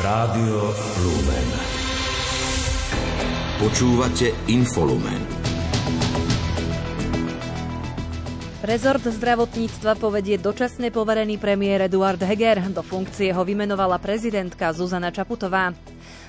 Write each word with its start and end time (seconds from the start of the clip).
Rádio 0.00 0.72
Lumen. 1.04 1.48
Počúvate 3.60 4.32
Infolumen. 4.48 5.20
Rezort 8.64 9.04
zdravotníctva 9.04 10.00
povedie 10.00 10.40
dočasne 10.40 10.88
poverený 10.88 11.36
premiér 11.36 11.84
Eduard 11.84 12.16
Heger. 12.16 12.64
Do 12.72 12.80
funkcie 12.80 13.28
ho 13.36 13.44
vymenovala 13.44 14.00
prezidentka 14.00 14.72
Zuzana 14.72 15.12
Čaputová. 15.12 15.76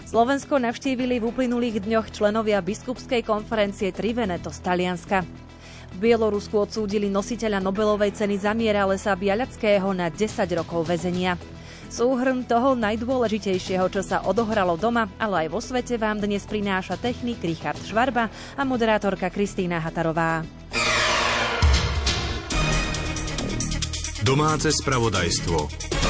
Slovensko 0.04 0.60
navštívili 0.60 1.24
v 1.24 1.32
uplynulých 1.32 1.80
dňoch 1.88 2.12
členovia 2.12 2.60
biskupskej 2.60 3.24
konferencie 3.24 3.96
Triveneto 3.96 4.52
z 4.52 4.60
Talianska. 4.68 5.24
V 5.24 5.98
Bielorusku 6.12 6.60
odsúdili 6.60 7.08
nositeľa 7.08 7.64
Nobelovej 7.64 8.20
ceny 8.20 8.36
za 8.36 8.52
mier 8.52 8.84
Alesa 8.84 9.16
Bialackého 9.16 9.96
na 9.96 10.12
10 10.12 10.28
rokov 10.60 10.92
väzenia. 10.92 11.40
Súhrn 11.92 12.48
toho 12.48 12.72
najdôležitejšieho, 12.80 13.92
čo 13.92 14.00
sa 14.00 14.24
odohralo 14.24 14.80
doma, 14.80 15.12
ale 15.20 15.46
aj 15.46 15.48
vo 15.52 15.60
svete 15.60 16.00
vám 16.00 16.24
dnes 16.24 16.48
prináša 16.48 16.96
technik 16.96 17.44
Richard 17.44 17.84
Švarba 17.84 18.32
a 18.56 18.64
moderátorka 18.64 19.28
Kristýna 19.28 19.84
Hatarová. 19.84 20.48
Domáce 24.24 24.72
spravodajstvo. 24.72 26.01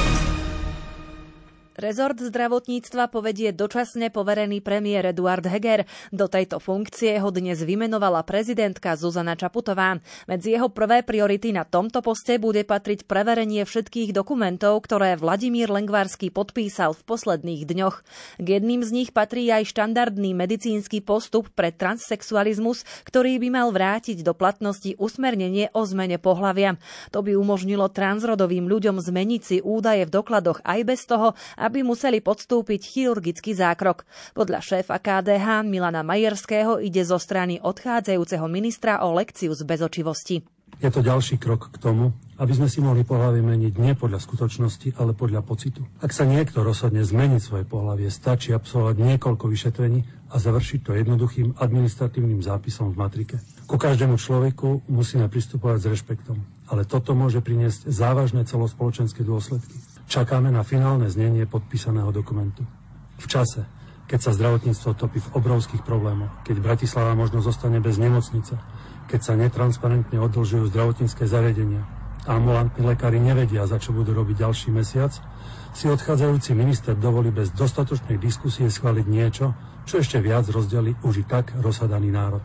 Rezort 1.72 2.20
zdravotníctva 2.20 3.08
povedie 3.08 3.48
dočasne 3.48 4.12
poverený 4.12 4.60
premiér 4.60 5.16
Eduard 5.16 5.40
Heger. 5.40 5.88
Do 6.12 6.28
tejto 6.28 6.60
funkcie 6.60 7.16
ho 7.16 7.32
dnes 7.32 7.64
vymenovala 7.64 8.20
prezidentka 8.28 8.92
Zuzana 8.92 9.40
Čaputová. 9.40 9.96
Medzi 10.28 10.52
jeho 10.52 10.68
prvé 10.68 11.00
priority 11.00 11.48
na 11.56 11.64
tomto 11.64 12.04
poste 12.04 12.36
bude 12.36 12.60
patriť 12.68 13.08
preverenie 13.08 13.64
všetkých 13.64 14.12
dokumentov, 14.12 14.84
ktoré 14.84 15.16
Vladimír 15.16 15.72
Lengvarský 15.72 16.28
podpísal 16.28 16.92
v 16.92 17.08
posledných 17.08 17.64
dňoch. 17.64 18.04
K 18.36 18.46
jedným 18.60 18.84
z 18.84 18.90
nich 18.92 19.10
patrí 19.16 19.48
aj 19.48 19.72
štandardný 19.72 20.36
medicínsky 20.36 21.00
postup 21.00 21.48
pre 21.56 21.72
transsexualizmus, 21.72 22.84
ktorý 23.08 23.40
by 23.40 23.48
mal 23.48 23.72
vrátiť 23.72 24.20
do 24.20 24.36
platnosti 24.36 24.92
usmernenie 25.00 25.72
o 25.72 25.88
zmene 25.88 26.20
pohlavia. 26.20 26.76
To 27.16 27.24
by 27.24 27.32
umožnilo 27.32 27.88
transrodovým 27.88 28.68
ľuďom 28.68 29.00
zmeniť 29.00 29.40
si 29.40 29.56
údaje 29.64 30.04
v 30.04 30.14
dokladoch 30.20 30.60
aj 30.68 30.80
bez 30.84 31.08
toho, 31.08 31.32
aby 31.62 31.86
museli 31.86 32.18
podstúpiť 32.18 32.82
chirurgický 32.82 33.54
zákrok. 33.54 34.02
Podľa 34.34 34.58
šéfa 34.58 34.98
KDH 34.98 35.62
Milana 35.62 36.02
Majerského 36.02 36.82
ide 36.82 37.06
zo 37.06 37.22
strany 37.22 37.62
odchádzajúceho 37.62 38.50
ministra 38.50 38.98
o 39.06 39.14
lekciu 39.14 39.54
z 39.54 39.62
bezočivosti. 39.62 40.42
Je 40.82 40.90
to 40.90 40.98
ďalší 40.98 41.38
krok 41.38 41.70
k 41.70 41.78
tomu, 41.78 42.10
aby 42.42 42.58
sme 42.58 42.66
si 42.66 42.82
mohli 42.82 43.06
pohlavie 43.06 43.38
meniť 43.38 43.78
nie 43.78 43.94
podľa 43.94 44.18
skutočnosti, 44.18 44.98
ale 44.98 45.14
podľa 45.14 45.46
pocitu. 45.46 45.86
Ak 46.02 46.10
sa 46.10 46.26
niekto 46.26 46.66
rozhodne 46.66 47.06
zmeniť 47.06 47.38
svoje 47.38 47.62
pohlavie, 47.62 48.10
stačí 48.10 48.50
absolvovať 48.50 48.98
niekoľko 48.98 49.46
vyšetrení 49.46 50.02
a 50.32 50.40
završiť 50.42 50.80
to 50.82 50.96
jednoduchým 50.98 51.54
administratívnym 51.60 52.42
zápisom 52.42 52.90
v 52.90 52.98
matrike. 52.98 53.36
Ku 53.70 53.78
každému 53.78 54.18
človeku 54.18 54.88
musíme 54.90 55.30
pristupovať 55.30 55.78
s 55.78 55.90
rešpektom, 55.94 56.40
ale 56.72 56.82
toto 56.82 57.14
môže 57.14 57.38
priniesť 57.44 57.86
závažné 57.86 58.48
celospoločenské 58.48 59.22
dôsledky. 59.22 59.91
Čakáme 60.06 60.50
na 60.50 60.62
finálne 60.66 61.06
znenie 61.10 61.46
podpísaného 61.46 62.10
dokumentu. 62.10 62.66
V 63.18 63.26
čase, 63.30 63.64
keď 64.10 64.18
sa 64.28 64.36
zdravotníctvo 64.36 64.90
topí 64.98 65.22
v 65.22 65.32
obrovských 65.38 65.86
problémoch, 65.86 66.42
keď 66.44 66.60
Bratislava 66.60 67.16
možno 67.16 67.40
zostane 67.40 67.78
bez 67.78 67.96
nemocnice, 67.96 68.58
keď 69.08 69.20
sa 69.20 69.34
netransparentne 69.38 70.20
odlžujú 70.20 70.68
zdravotnícke 70.68 71.24
zariadenia 71.24 71.84
a 72.28 72.38
ambulantní 72.38 72.86
lekári 72.86 73.18
nevedia, 73.18 73.66
za 73.66 73.82
čo 73.82 73.90
budú 73.90 74.14
robiť 74.14 74.46
ďalší 74.46 74.70
mesiac, 74.70 75.10
si 75.74 75.90
odchádzajúci 75.90 76.54
minister 76.54 76.94
dovolí 76.94 77.34
bez 77.34 77.50
dostatočnej 77.56 78.20
diskusie 78.20 78.70
schváliť 78.70 79.06
niečo, 79.08 79.56
čo 79.88 79.98
ešte 79.98 80.22
viac 80.22 80.46
rozdeli 80.52 80.94
už 81.02 81.22
i 81.22 81.24
tak 81.26 81.50
rozhadaný 81.58 82.14
národ. 82.14 82.44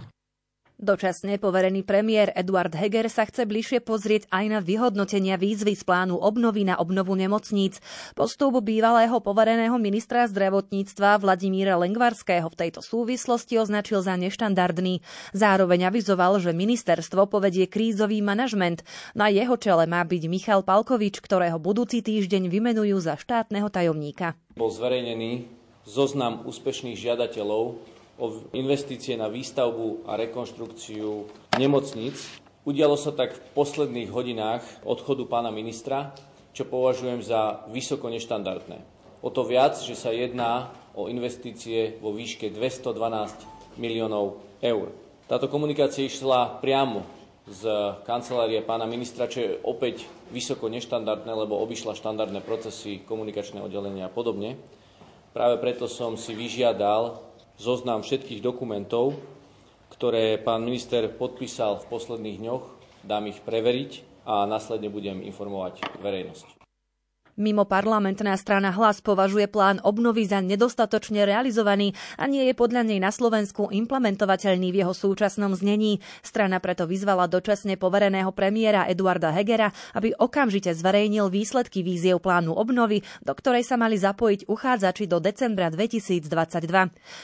Dočasne 0.78 1.42
poverený 1.42 1.82
premiér 1.82 2.30
Eduard 2.38 2.70
Heger 2.70 3.10
sa 3.10 3.26
chce 3.26 3.50
bližšie 3.50 3.82
pozrieť 3.82 4.30
aj 4.30 4.46
na 4.46 4.60
vyhodnotenia 4.62 5.34
výzvy 5.34 5.74
z 5.74 5.82
plánu 5.82 6.22
obnovy 6.22 6.70
na 6.70 6.78
obnovu 6.78 7.18
nemocníc. 7.18 7.82
Postup 8.14 8.62
bývalého 8.62 9.18
povereného 9.18 9.74
ministra 9.82 10.30
zdravotníctva 10.30 11.18
Vladimíra 11.18 11.82
Lengvarského 11.82 12.46
v 12.54 12.60
tejto 12.62 12.86
súvislosti 12.86 13.58
označil 13.58 14.06
za 14.06 14.22
neštandardný. 14.22 15.02
Zároveň 15.34 15.90
avizoval, 15.90 16.38
že 16.38 16.54
ministerstvo 16.54 17.26
povedie 17.26 17.66
krízový 17.66 18.22
manažment. 18.22 18.86
Na 19.18 19.34
jeho 19.34 19.58
čele 19.58 19.90
má 19.90 20.06
byť 20.06 20.30
Michal 20.30 20.62
Palkovič, 20.62 21.26
ktorého 21.26 21.58
budúci 21.58 22.06
týždeň 22.06 22.54
vymenujú 22.54 23.02
za 23.02 23.18
štátneho 23.18 23.74
tajomníka. 23.74 24.38
Bol 24.54 24.70
zverejnený 24.70 25.50
zoznam 25.90 26.46
úspešných 26.46 27.02
žiadateľov 27.02 27.97
o 28.18 28.50
investície 28.58 29.14
na 29.14 29.30
výstavbu 29.30 30.10
a 30.10 30.18
rekonštrukciu 30.18 31.30
nemocníc. 31.58 32.42
Udialo 32.68 33.00
sa 33.00 33.14
tak 33.14 33.38
v 33.38 33.44
posledných 33.56 34.10
hodinách 34.12 34.66
odchodu 34.84 35.24
pána 35.30 35.54
ministra, 35.54 36.12
čo 36.52 36.66
považujem 36.66 37.22
za 37.22 37.64
vysoko 37.70 38.10
neštandardné. 38.10 38.82
O 39.22 39.30
to 39.30 39.46
viac, 39.46 39.78
že 39.78 39.94
sa 39.94 40.10
jedná 40.10 40.74
o 40.98 41.06
investície 41.08 42.02
vo 42.02 42.10
výške 42.12 42.50
212 42.50 43.78
miliónov 43.78 44.42
eur. 44.60 44.90
Táto 45.30 45.46
komunikácia 45.48 46.04
išla 46.08 46.58
priamo 46.58 47.06
z 47.48 47.64
kancelárie 48.04 48.60
pána 48.66 48.84
ministra, 48.84 49.30
čo 49.30 49.40
je 49.40 49.52
opäť 49.64 50.04
vysoko 50.34 50.68
neštandardné, 50.68 51.32
lebo 51.32 51.56
obišla 51.64 51.96
štandardné 51.96 52.44
procesy, 52.44 53.00
komunikačné 53.06 53.64
oddelenia 53.64 54.10
a 54.10 54.12
podobne. 54.12 54.60
Práve 55.32 55.62
preto 55.62 55.86
som 55.88 56.18
si 56.20 56.36
vyžiadal 56.36 57.27
zoznam 57.58 58.06
všetkých 58.06 58.42
dokumentov, 58.42 59.18
ktoré 59.94 60.38
pán 60.38 60.62
minister 60.66 61.10
podpísal 61.10 61.82
v 61.82 61.90
posledných 61.90 62.38
dňoch. 62.42 62.64
Dám 63.06 63.30
ich 63.30 63.42
preveriť 63.42 64.26
a 64.30 64.46
následne 64.46 64.94
budem 64.94 65.26
informovať 65.26 65.82
verejnosť. 66.02 66.57
Mimo 67.38 67.70
parlamentná 67.70 68.34
strana 68.34 68.74
Hlas 68.74 68.98
považuje 68.98 69.46
plán 69.46 69.78
obnovy 69.86 70.26
za 70.26 70.42
nedostatočne 70.42 71.22
realizovaný 71.22 71.94
a 72.18 72.26
nie 72.26 72.42
je 72.50 72.58
podľa 72.58 72.82
nej 72.82 72.98
na 72.98 73.14
Slovensku 73.14 73.70
implementovateľný 73.70 74.74
v 74.74 74.82
jeho 74.82 74.90
súčasnom 74.90 75.54
znení. 75.54 76.02
Strana 76.26 76.58
preto 76.58 76.90
vyzvala 76.90 77.30
dočasne 77.30 77.78
povereného 77.78 78.34
premiéra 78.34 78.90
Eduarda 78.90 79.30
Hegera, 79.30 79.70
aby 79.94 80.18
okamžite 80.18 80.74
zverejnil 80.74 81.30
výsledky 81.30 81.86
víziev 81.86 82.26
plánu 82.26 82.58
obnovy, 82.58 83.06
do 83.22 83.38
ktorej 83.38 83.70
sa 83.70 83.78
mali 83.78 84.02
zapojiť 84.02 84.50
uchádzači 84.50 85.06
do 85.06 85.22
decembra 85.22 85.70
2022. 85.70 86.26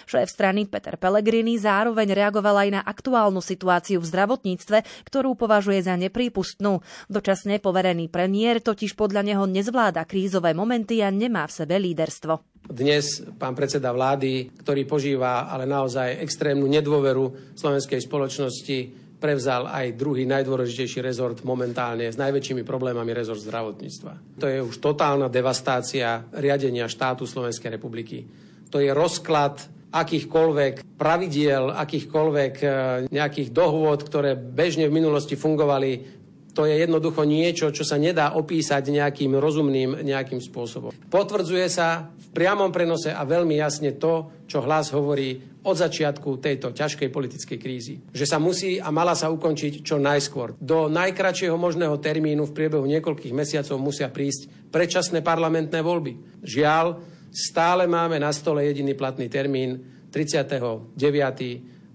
Šéf 0.06 0.30
strany 0.30 0.70
Peter 0.70 0.94
Pellegrini 0.94 1.58
zároveň 1.58 2.14
reagoval 2.14 2.62
aj 2.62 2.70
na 2.70 2.82
aktuálnu 2.86 3.42
situáciu 3.42 3.98
v 3.98 4.06
zdravotníctve, 4.14 5.10
ktorú 5.10 5.34
považuje 5.34 5.82
za 5.82 5.98
neprípustnú. 5.98 6.86
Dočasne 7.10 7.58
poverený 7.58 8.14
premiér 8.14 8.62
totiž 8.62 8.94
podľa 8.94 9.26
neho 9.26 9.50
nezvláda 9.50 10.03
krízové 10.04 10.56
momenty 10.56 11.02
a 11.02 11.10
nemá 11.10 11.48
v 11.48 11.56
sebe 11.64 11.76
líderstvo. 11.80 12.64
Dnes 12.64 13.20
pán 13.36 13.52
predseda 13.54 13.92
vlády, 13.92 14.56
ktorý 14.64 14.88
požíva 14.88 15.52
ale 15.52 15.68
naozaj 15.68 16.24
extrémnu 16.24 16.64
nedôveru 16.72 17.56
slovenskej 17.60 18.00
spoločnosti, 18.00 18.78
prevzal 19.24 19.72
aj 19.72 19.96
druhý 19.96 20.28
najdôležitejší 20.28 21.00
rezort 21.00 21.48
momentálne 21.48 22.12
s 22.12 22.20
najväčšími 22.20 22.68
problémami 22.68 23.16
rezort 23.16 23.40
zdravotníctva. 23.40 24.40
To 24.44 24.52
je 24.52 24.60
už 24.60 24.84
totálna 24.84 25.32
devastácia 25.32 26.28
riadenia 26.36 26.92
štátu 26.92 27.24
Slovenskej 27.24 27.72
republiky. 27.72 28.28
To 28.68 28.84
je 28.84 28.92
rozklad 28.92 29.64
akýchkoľvek 29.94 30.98
pravidiel, 30.98 31.72
akýchkoľvek 31.72 32.54
e, 32.60 32.68
nejakých 33.14 33.50
dohôd, 33.54 34.02
ktoré 34.02 34.34
bežne 34.34 34.90
v 34.90 34.98
minulosti 34.98 35.38
fungovali 35.38 36.23
to 36.54 36.70
je 36.70 36.86
jednoducho 36.86 37.26
niečo, 37.26 37.74
čo 37.74 37.82
sa 37.82 37.98
nedá 37.98 38.38
opísať 38.38 38.94
nejakým 38.94 39.34
rozumným 39.34 40.06
nejakým 40.06 40.38
spôsobom. 40.38 40.94
Potvrdzuje 41.10 41.66
sa 41.66 42.14
v 42.14 42.28
priamom 42.30 42.70
prenose 42.70 43.10
a 43.10 43.26
veľmi 43.26 43.58
jasne 43.58 43.98
to, 43.98 44.46
čo 44.46 44.62
hlas 44.62 44.94
hovorí 44.94 45.54
od 45.66 45.76
začiatku 45.80 46.38
tejto 46.38 46.76
ťažkej 46.76 47.10
politickej 47.10 47.58
krízy. 47.58 47.96
Že 48.14 48.26
sa 48.30 48.38
musí 48.38 48.78
a 48.78 48.94
mala 48.94 49.18
sa 49.18 49.32
ukončiť 49.34 49.82
čo 49.82 49.98
najskôr. 49.98 50.60
Do 50.60 50.92
najkračšieho 50.92 51.56
možného 51.56 51.98
termínu 51.98 52.46
v 52.46 52.56
priebehu 52.56 52.86
niekoľkých 52.86 53.34
mesiacov 53.34 53.80
musia 53.82 54.12
prísť 54.12 54.70
predčasné 54.70 55.26
parlamentné 55.26 55.80
voľby. 55.82 56.44
Žiaľ, 56.44 57.00
stále 57.32 57.90
máme 57.90 58.22
na 58.22 58.30
stole 58.36 58.68
jediný 58.68 58.94
platný 58.94 59.32
termín 59.32 59.82
39. 60.12 60.94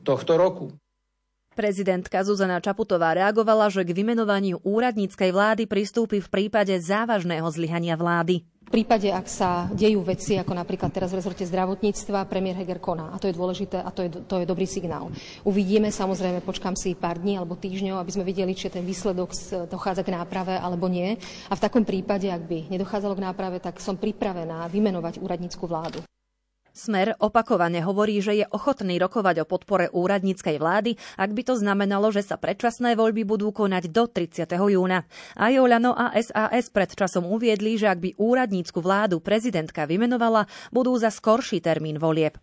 tohto 0.02 0.34
roku. 0.34 0.74
Prezidentka 1.58 2.22
Zuzana 2.22 2.62
Čaputová 2.62 3.18
reagovala, 3.18 3.66
že 3.66 3.82
k 3.82 3.90
vymenovaniu 3.90 4.62
úradníckej 4.62 5.34
vlády 5.34 5.66
pristúpi 5.66 6.22
v 6.22 6.30
prípade 6.30 6.70
závažného 6.78 7.50
zlyhania 7.50 7.98
vlády. 7.98 8.46
V 8.70 8.70
prípade, 8.70 9.10
ak 9.10 9.26
sa 9.26 9.66
dejú 9.74 10.06
veci, 10.06 10.38
ako 10.38 10.54
napríklad 10.54 10.94
teraz 10.94 11.10
v 11.10 11.18
rezorte 11.18 11.42
zdravotníctva, 11.42 12.30
premiér 12.30 12.62
Heger 12.62 12.78
koná. 12.78 13.10
A 13.10 13.18
to 13.18 13.26
je 13.26 13.34
dôležité 13.34 13.82
a 13.82 13.90
to 13.90 14.06
je, 14.06 14.10
to 14.30 14.38
je 14.38 14.46
dobrý 14.46 14.70
signál. 14.70 15.10
Uvidíme, 15.42 15.90
samozrejme, 15.90 16.46
počkám 16.46 16.78
si 16.78 16.94
pár 16.94 17.18
dní 17.18 17.34
alebo 17.34 17.58
týždňov, 17.58 18.06
aby 18.06 18.14
sme 18.14 18.22
videli, 18.22 18.54
či 18.54 18.70
ten 18.70 18.86
výsledok 18.86 19.34
dochádza 19.66 20.06
k 20.06 20.14
náprave 20.14 20.54
alebo 20.62 20.86
nie. 20.86 21.18
A 21.50 21.58
v 21.58 21.62
takom 21.66 21.82
prípade, 21.82 22.30
ak 22.30 22.46
by 22.46 22.70
nedochádzalo 22.70 23.18
k 23.18 23.24
náprave, 23.26 23.58
tak 23.58 23.82
som 23.82 23.98
pripravená 23.98 24.70
vymenovať 24.70 25.18
úradnícku 25.18 25.66
vládu. 25.66 26.06
Smer 26.78 27.18
opakovane 27.18 27.82
hovorí, 27.82 28.22
že 28.22 28.38
je 28.38 28.46
ochotný 28.54 29.02
rokovať 29.02 29.42
o 29.42 29.48
podpore 29.50 29.90
úradníckej 29.90 30.62
vlády, 30.62 30.94
ak 31.18 31.34
by 31.34 31.42
to 31.42 31.58
znamenalo, 31.58 32.14
že 32.14 32.22
sa 32.22 32.38
predčasné 32.38 32.94
voľby 32.94 33.26
budú 33.26 33.50
konať 33.50 33.90
do 33.90 34.06
30. 34.06 34.46
júna. 34.46 35.02
Aj 35.34 35.50
Oľano 35.58 35.90
a 35.98 36.14
SAS 36.22 36.70
pred 36.70 36.94
časom 36.94 37.26
uviedli, 37.26 37.74
že 37.74 37.90
ak 37.90 37.98
by 37.98 38.10
úradnícku 38.14 38.78
vládu 38.78 39.18
prezidentka 39.18 39.90
vymenovala, 39.90 40.46
budú 40.70 40.94
za 40.94 41.10
skorší 41.10 41.58
termín 41.58 41.98
volieb. 41.98 42.38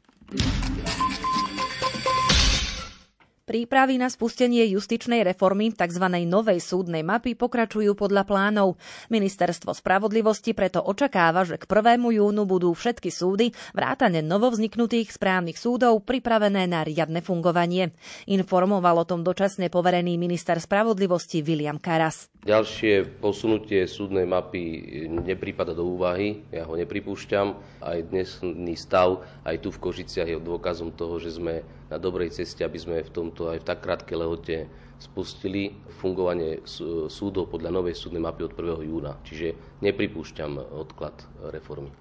Prípravy 3.46 4.02
na 4.02 4.10
spustenie 4.10 4.66
justičnej 4.74 5.22
reformy 5.22 5.70
tzv. 5.70 6.02
novej 6.26 6.58
súdnej 6.58 7.06
mapy 7.06 7.38
pokračujú 7.38 7.94
podľa 7.94 8.26
plánov. 8.26 8.82
Ministerstvo 9.14 9.70
spravodlivosti 9.70 10.58
preto 10.58 10.82
očakáva, 10.82 11.46
že 11.46 11.62
k 11.62 11.70
1. 11.70 12.02
júnu 12.10 12.50
budú 12.50 12.74
všetky 12.74 13.14
súdy, 13.14 13.54
vrátane 13.78 14.26
novovzniknutých 14.26 15.14
správnych 15.14 15.62
súdov, 15.62 16.02
pripravené 16.10 16.66
na 16.66 16.82
riadne 16.82 17.22
fungovanie. 17.22 17.94
Informoval 18.26 19.06
o 19.06 19.06
tom 19.06 19.22
dočasne 19.22 19.70
poverený 19.70 20.18
minister 20.18 20.58
spravodlivosti 20.58 21.46
William 21.46 21.78
Karas. 21.78 22.34
Ďalšie 22.50 23.22
posunutie 23.22 23.86
súdnej 23.86 24.26
mapy 24.26 24.62
neprípada 25.06 25.78
do 25.78 25.86
úvahy, 25.86 26.42
ja 26.50 26.66
ho 26.66 26.74
nepripúšťam. 26.74 27.78
Aj 27.86 28.02
dnesný 28.02 28.74
stav, 28.74 29.22
aj 29.46 29.62
tu 29.62 29.70
v 29.70 29.82
Kožiciach 29.86 30.34
je 30.34 30.42
dôkazom 30.42 30.90
toho, 30.98 31.22
že 31.22 31.38
sme 31.38 31.62
na 31.90 31.98
dobrej 32.02 32.34
ceste, 32.34 32.66
aby 32.66 32.78
sme 32.82 33.06
v 33.06 33.14
tomto 33.14 33.54
aj 33.54 33.62
v 33.62 33.68
tak 33.68 33.80
krátkej 33.86 34.18
lehote 34.18 34.56
spustili 34.96 35.76
fungovanie 36.00 36.64
súdov 37.12 37.52
podľa 37.52 37.70
novej 37.70 38.00
súdnej 38.00 38.24
mapy 38.24 38.48
od 38.48 38.56
1. 38.56 38.88
júna. 38.88 39.20
Čiže 39.28 39.80
nepripúšťam 39.84 40.56
odklad 40.72 41.28
reformy. 41.52 41.92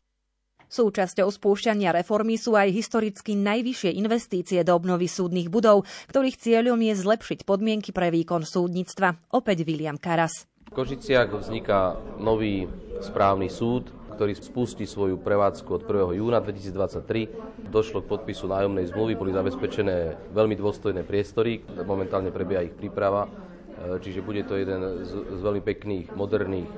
Súčasťou 0.65 1.31
spúšťania 1.31 1.95
reformy 1.95 2.35
sú 2.35 2.59
aj 2.59 2.71
historicky 2.75 3.39
najvyššie 3.39 3.95
investície 3.95 4.59
do 4.67 4.75
obnovy 4.75 5.07
súdnych 5.07 5.47
budov, 5.47 5.87
ktorých 6.11 6.41
cieľom 6.41 6.81
je 6.83 6.95
zlepšiť 6.99 7.47
podmienky 7.47 7.95
pre 7.95 8.11
výkon 8.11 8.43
súdnictva. 8.43 9.15
Opäť 9.31 9.63
William 9.63 9.95
Karas. 9.95 10.51
V 10.67 10.73
Košiciach 10.75 11.31
vzniká 11.31 11.95
nový 12.19 12.67
správny 12.99 13.47
súd, 13.47 13.95
ktorý 14.15 14.39
spustí 14.39 14.87
svoju 14.87 15.19
prevádzku 15.19 15.69
od 15.75 15.83
1. 15.83 16.23
júna 16.23 16.39
2023. 16.39 17.69
Došlo 17.69 18.07
k 18.07 18.11
podpisu 18.15 18.47
nájomnej 18.47 18.89
zmluvy, 18.95 19.19
boli 19.19 19.35
zabezpečené 19.35 20.31
veľmi 20.31 20.55
dôstojné 20.55 21.03
priestory, 21.03 21.67
momentálne 21.83 22.31
prebieha 22.31 22.65
ich 22.65 22.79
príprava, 22.79 23.27
e, 23.27 23.99
čiže 23.99 24.23
bude 24.23 24.47
to 24.47 24.55
jeden 24.55 25.03
z, 25.03 25.13
z 25.35 25.41
veľmi 25.43 25.63
pekných, 25.67 26.15
moderných 26.15 26.71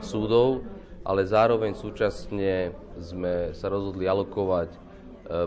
súdov 0.00 0.62
ale 1.04 1.28
zároveň 1.28 1.76
súčasne 1.76 2.72
sme 2.96 3.52
sa 3.52 3.68
rozhodli 3.68 4.08
alokovať 4.08 4.72
e, 4.72 4.78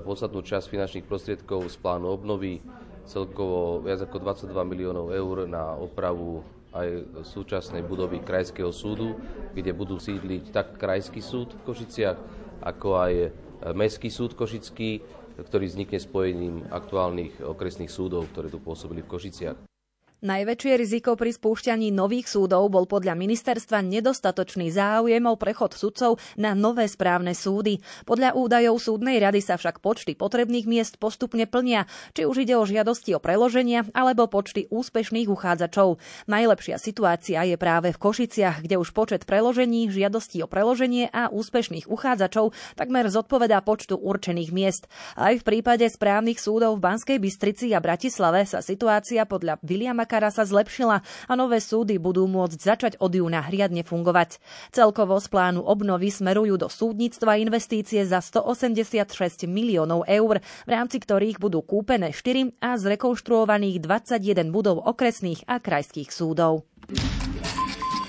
podstatnú 0.05 0.45
časť 0.45 0.69
finančných 0.69 1.09
prostriedkov 1.09 1.73
z 1.73 1.75
plánu 1.81 2.13
obnovy, 2.13 2.61
celkovo 3.09 3.81
viac 3.81 4.05
ako 4.05 4.21
22 4.21 4.53
miliónov 4.53 5.09
eur 5.09 5.49
na 5.49 5.73
opravu 5.73 6.45
aj 6.75 6.87
súčasnej 7.23 7.83
budovy 7.85 8.19
Krajského 8.23 8.71
súdu, 8.75 9.15
kde 9.55 9.71
budú 9.71 9.97
sídliť 10.01 10.51
tak 10.51 10.75
Krajský 10.75 11.23
súd 11.23 11.55
v 11.55 11.63
Košiciach, 11.63 12.17
ako 12.61 12.89
aj 12.97 13.13
e, 13.13 13.27
Mestský 13.71 14.09
súd 14.11 14.35
Košický, 14.35 15.01
ktorý 15.37 15.69
vznikne 15.69 15.99
spojením 16.01 16.55
aktuálnych 16.73 17.45
okresných 17.45 17.93
súdov, 17.93 18.25
ktoré 18.33 18.49
tu 18.49 18.57
pôsobili 18.57 19.05
v 19.05 19.11
Košiciach. 19.11 19.76
Najväčšie 20.17 20.81
riziko 20.81 21.13
pri 21.13 21.29
spúšťaní 21.29 21.93
nových 21.93 22.25
súdov 22.25 22.73
bol 22.73 22.89
podľa 22.89 23.13
ministerstva 23.13 23.85
nedostatočný 23.85 24.73
záujem 24.73 25.21
o 25.29 25.37
prechod 25.37 25.77
sudcov 25.77 26.17
na 26.33 26.57
nové 26.57 26.89
správne 26.89 27.37
súdy. 27.37 27.77
Podľa 28.01 28.33
údajov 28.33 28.81
súdnej 28.81 29.21
rady 29.21 29.45
sa 29.45 29.61
však 29.61 29.77
počty 29.77 30.17
potrebných 30.17 30.65
miest 30.65 30.97
postupne 30.97 31.45
plnia, 31.45 31.85
či 32.17 32.25
už 32.25 32.49
ide 32.49 32.57
o 32.57 32.65
žiadosti 32.65 33.13
o 33.13 33.21
preloženia 33.21 33.85
alebo 33.93 34.25
počty 34.25 34.65
úspešných 34.73 35.29
uchádzačov. 35.29 36.01
Najlepšia 36.25 36.81
situácia 36.81 37.45
je 37.45 37.53
práve 37.53 37.93
v 37.93 38.01
Košiciach, 38.01 38.65
kde 38.65 38.81
už 38.81 38.97
počet 38.97 39.29
preložení, 39.29 39.85
žiadostí 39.93 40.41
o 40.41 40.49
preloženie 40.49 41.13
a 41.13 41.29
úspešných 41.29 41.93
uchádzačov 41.93 42.57
takmer 42.73 43.05
zodpovedá 43.05 43.61
počtu 43.61 43.93
určených 43.93 44.49
miest. 44.49 44.89
Aj 45.13 45.37
v 45.37 45.45
prípade 45.45 45.85
správnych 45.85 46.41
súdov 46.41 46.81
v 46.81 46.89
Banskej 46.89 47.21
Bystrici 47.21 47.69
a 47.77 47.85
Bratislave 47.85 48.49
sa 48.49 48.65
situácia 48.65 49.21
podľa 49.29 49.61
Williama 49.61 50.06
Makara 50.07 50.31
sa 50.31 50.47
zlepšila 50.47 51.03
a 51.03 51.33
nové 51.35 51.59
súdy 51.59 51.99
budú 51.99 52.31
môcť 52.31 52.55
začať 52.55 52.93
od 53.03 53.11
júna 53.11 53.43
riadne 53.51 53.83
fungovať. 53.83 54.39
Celkovo 54.71 55.19
z 55.19 55.27
plánu 55.27 55.59
obnovy 55.67 56.15
smerujú 56.15 56.55
do 56.55 56.71
súdnictva 56.71 57.35
investície 57.35 58.07
za 58.07 58.23
186 58.23 59.03
miliónov 59.51 60.07
eur, 60.07 60.39
v 60.39 60.71
rámci 60.71 61.03
ktorých 61.03 61.43
budú 61.43 61.59
kúpené 61.59 62.15
4 62.15 62.55
a 62.63 62.79
zrekonštruovaných 62.79 63.83
21 63.83 64.47
budov 64.47 64.79
okresných 64.87 65.43
a 65.43 65.59
krajských 65.59 66.07
súdov. 66.07 66.63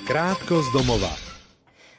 Krátko 0.06 0.62
z 0.62 0.68
domova. 0.70 1.27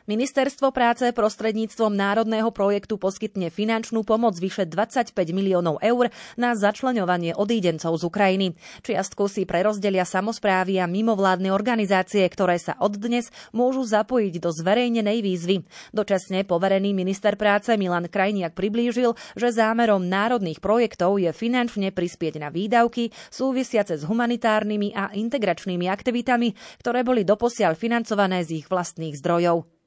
Ministerstvo 0.09 0.73
práce 0.73 1.05
prostredníctvom 1.13 1.93
národného 1.93 2.49
projektu 2.49 2.97
poskytne 2.97 3.53
finančnú 3.53 4.01
pomoc 4.01 4.33
vyše 4.41 4.65
25 4.65 5.13
miliónov 5.29 5.77
eur 5.85 6.09
na 6.33 6.57
začleňovanie 6.57 7.37
odídencov 7.37 7.93
z 7.93 8.09
Ukrajiny. 8.09 8.47
Čiastku 8.81 9.29
si 9.29 9.45
prerozdelia 9.45 10.09
samozprávy 10.09 10.81
a 10.81 10.89
mimovládne 10.89 11.53
organizácie, 11.53 12.25
ktoré 12.25 12.57
sa 12.57 12.73
od 12.81 12.97
dnes 12.97 13.29
môžu 13.53 13.85
zapojiť 13.85 14.41
do 14.41 14.49
zverejnenej 14.49 15.21
výzvy. 15.21 15.61
Dočasne 15.93 16.41
poverený 16.41 16.89
minister 16.89 17.37
práce 17.37 17.69
Milan 17.77 18.09
Krajniak 18.09 18.57
priblížil, 18.57 19.13
že 19.37 19.53
zámerom 19.53 20.09
národných 20.09 20.57
projektov 20.57 21.21
je 21.21 21.29
finančne 21.29 21.93
prispieť 21.93 22.41
na 22.41 22.49
výdavky 22.49 23.13
súvisiace 23.29 24.01
s 24.01 24.09
humanitárnymi 24.09 24.89
a 24.89 25.13
integračnými 25.13 25.85
aktivitami, 25.85 26.57
ktoré 26.81 27.05
boli 27.05 27.21
doposiaľ 27.21 27.77
financované 27.77 28.41
z 28.41 28.65
ich 28.65 28.73
vlastných 28.73 29.13
zdrojov. 29.13 29.78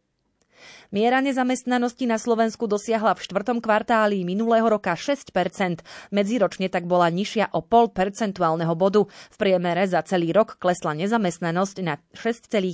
Miera 0.91 1.20
nezamestnanosti 1.20 2.09
na 2.09 2.17
Slovensku 2.19 2.67
dosiahla 2.67 3.14
v 3.14 3.25
štvrtom 3.25 3.59
kvartáli 3.62 4.26
minulého 4.26 4.67
roka 4.67 4.97
6% 4.97 5.85
Medziročne 6.11 6.73
tak 6.73 6.88
bola 6.88 7.12
nižšia 7.12 7.53
o 7.55 7.61
pol 7.61 7.93
percentuálneho 7.93 8.73
bodu. 8.75 9.06
V 9.06 9.37
priemere 9.37 9.85
za 9.87 10.03
celý 10.03 10.32
rok 10.32 10.56
klesla 10.56 10.97
nezamestnanosť 10.99 11.76
na 11.85 12.00
6,1 12.17 12.73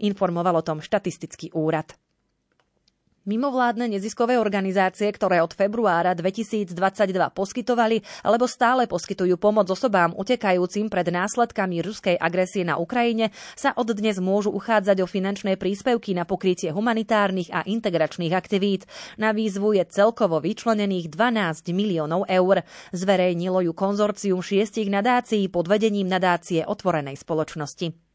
Informoval 0.00 0.54
o 0.60 0.66
tom 0.66 0.78
štatistický 0.80 1.52
úrad. 1.52 1.94
Mimovládne 3.26 3.90
neziskové 3.90 4.38
organizácie, 4.38 5.10
ktoré 5.10 5.42
od 5.42 5.50
februára 5.50 6.14
2022 6.14 6.78
poskytovali 7.34 7.98
alebo 8.22 8.46
stále 8.46 8.86
poskytujú 8.86 9.34
pomoc 9.34 9.66
osobám 9.66 10.14
utekajúcim 10.14 10.86
pred 10.86 11.10
následkami 11.10 11.82
ruskej 11.82 12.14
agresie 12.22 12.62
na 12.62 12.78
Ukrajine, 12.78 13.34
sa 13.58 13.74
od 13.74 13.90
dnes 13.98 14.22
môžu 14.22 14.54
uchádzať 14.54 15.02
o 15.02 15.10
finančné 15.10 15.58
príspevky 15.58 16.14
na 16.14 16.22
pokrytie 16.22 16.70
humanitárnych 16.70 17.50
a 17.50 17.66
integračných 17.66 18.30
aktivít. 18.30 18.86
Na 19.18 19.34
výzvu 19.34 19.74
je 19.74 19.82
celkovo 19.90 20.38
vyčlenených 20.38 21.10
12 21.10 21.74
miliónov 21.74 22.30
eur. 22.30 22.62
Zverejnilo 22.94 23.58
ju 23.66 23.74
konzorcium 23.74 24.38
šiestich 24.38 24.86
nadácií 24.86 25.50
pod 25.50 25.66
vedením 25.66 26.06
nadácie 26.06 26.62
otvorenej 26.62 27.18
spoločnosti. 27.18 28.05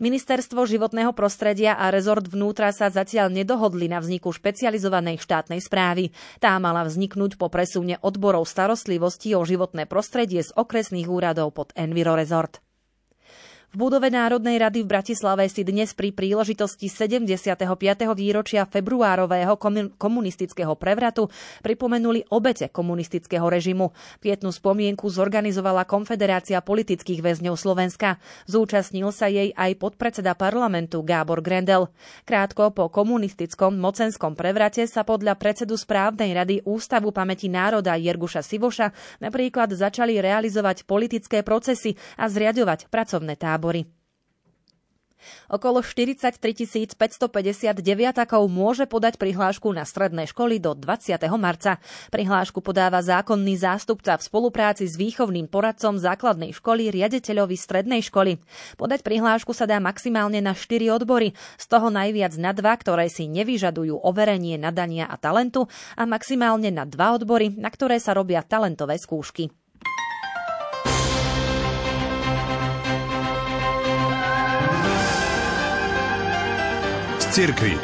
Ministerstvo 0.00 0.66
životného 0.66 1.12
prostredia 1.12 1.78
a 1.78 1.92
rezort 1.92 2.26
vnútra 2.26 2.72
sa 2.72 2.88
zatiaľ 2.88 3.30
nedohodli 3.30 3.86
na 3.86 4.00
vzniku 4.00 4.32
špecializovanej 4.32 5.20
štátnej 5.20 5.60
správy. 5.60 6.10
Tá 6.40 6.56
mala 6.56 6.82
vzniknúť 6.88 7.36
po 7.36 7.52
presune 7.52 8.00
odborov 8.00 8.48
starostlivosti 8.48 9.36
o 9.36 9.44
životné 9.44 9.84
prostredie 9.84 10.40
z 10.40 10.50
okresných 10.56 11.06
úradov 11.06 11.52
pod 11.52 11.68
Enviro 11.76 12.16
Resort. 12.16 12.63
V 13.74 13.82
budove 13.82 14.06
Národnej 14.06 14.62
rady 14.62 14.86
v 14.86 14.94
Bratislave 14.94 15.50
si 15.50 15.66
dnes 15.66 15.98
pri 15.98 16.14
príležitosti 16.14 16.86
75. 16.86 17.58
výročia 18.14 18.70
februárového 18.70 19.58
komunistického 19.98 20.78
prevratu 20.78 21.26
pripomenuli 21.58 22.22
obete 22.30 22.70
komunistického 22.70 23.42
režimu. 23.42 23.90
Pietnú 24.22 24.54
spomienku 24.54 25.10
zorganizovala 25.10 25.90
Konfederácia 25.90 26.62
politických 26.62 27.18
väzňov 27.18 27.58
Slovenska. 27.58 28.22
Zúčastnil 28.46 29.10
sa 29.10 29.26
jej 29.26 29.50
aj 29.50 29.74
podpredseda 29.82 30.38
parlamentu 30.38 31.02
Gábor 31.02 31.42
Grendel. 31.42 31.90
Krátko 32.30 32.70
po 32.70 32.86
komunistickom 32.86 33.74
mocenskom 33.74 34.38
prevrate 34.38 34.86
sa 34.86 35.02
podľa 35.02 35.34
predsedu 35.34 35.74
správnej 35.74 36.30
rady 36.30 36.62
Ústavu 36.62 37.10
pamäti 37.10 37.50
národa 37.50 37.98
Jerguša 37.98 38.38
Sivoša 38.38 39.18
napríklad 39.18 39.74
začali 39.74 40.22
realizovať 40.22 40.86
politické 40.86 41.42
procesy 41.42 41.98
a 42.14 42.30
zriadovať 42.30 42.86
pracovné 42.86 43.34
tábory 43.34 43.63
tábory. 43.64 43.88
Okolo 45.48 45.80
43 45.80 46.36
550 47.00 47.80
deviatakov 47.80 48.44
môže 48.44 48.84
podať 48.84 49.16
prihlášku 49.16 49.72
na 49.72 49.88
stredné 49.88 50.28
školy 50.28 50.60
do 50.60 50.76
20. 50.76 51.16
marca. 51.40 51.80
Prihlášku 52.12 52.60
podáva 52.60 53.00
zákonný 53.00 53.56
zástupca 53.56 54.20
v 54.20 54.22
spolupráci 54.24 54.84
s 54.84 55.00
výchovným 55.00 55.48
poradcom 55.48 55.96
základnej 55.96 56.52
školy 56.52 56.92
riaditeľovi 56.92 57.56
strednej 57.56 58.04
školy. 58.04 58.36
Podať 58.76 59.00
prihlášku 59.00 59.56
sa 59.56 59.64
dá 59.64 59.80
maximálne 59.80 60.44
na 60.44 60.52
4 60.52 60.92
odbory, 60.92 61.32
z 61.56 61.66
toho 61.72 61.88
najviac 61.88 62.36
na 62.36 62.52
dva, 62.52 62.76
ktoré 62.76 63.08
si 63.08 63.24
nevyžadujú 63.24 64.04
overenie 64.04 64.60
nadania 64.60 65.08
a 65.08 65.16
talentu 65.16 65.72
a 65.96 66.04
maximálne 66.04 66.68
na 66.68 66.84
dva 66.84 67.16
odbory, 67.16 67.56
na 67.56 67.72
ktoré 67.72 67.96
sa 67.96 68.12
robia 68.12 68.44
talentové 68.44 69.00
skúšky. 69.00 69.48
Cirkvi. 77.34 77.74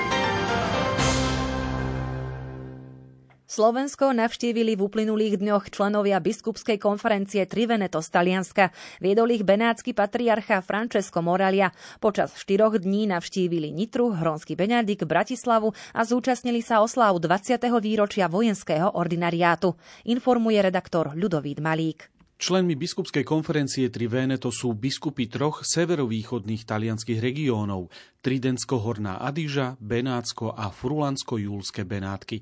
Slovensko 3.51 4.15
navštívili 4.15 4.79
v 4.79 4.87
uplynulých 4.87 5.43
dňoch 5.43 5.75
členovia 5.75 6.23
biskupskej 6.23 6.79
konferencie 6.79 7.43
Triveneto 7.51 7.99
z 7.99 8.09
Talianska. 8.15 8.71
Viedol 9.03 9.35
ich 9.35 9.43
benátsky 9.43 9.91
patriarcha 9.91 10.63
Francesco 10.63 11.19
Moralia. 11.19 11.75
Počas 11.99 12.39
štyroch 12.39 12.79
dní 12.79 13.11
navštívili 13.11 13.75
Nitru, 13.75 14.15
Hronský 14.15 14.55
Beňadik, 14.55 15.03
Bratislavu 15.03 15.75
a 15.99 16.07
zúčastnili 16.07 16.63
sa 16.63 16.79
oslav 16.79 17.19
20. 17.19 17.59
výročia 17.83 18.31
vojenského 18.31 18.95
ordinariátu. 18.95 19.75
Informuje 20.07 20.63
redaktor 20.63 21.11
Ľudovít 21.19 21.59
Malík. 21.59 22.20
Členmi 22.41 22.73
biskupskej 22.73 23.21
konferencie 23.21 23.93
Tri 23.93 24.09
Veneto 24.09 24.49
sú 24.49 24.73
biskupy 24.73 25.29
troch 25.29 25.61
severovýchodných 25.61 26.65
talianských 26.65 27.21
regiónov 27.21 27.93
Tridentsko-Horná 28.25 29.21
Adiža, 29.21 29.77
Benátsko 29.77 30.57
a 30.57 30.73
Frulansko-Julské 30.73 31.85
Benátky. 31.85 32.41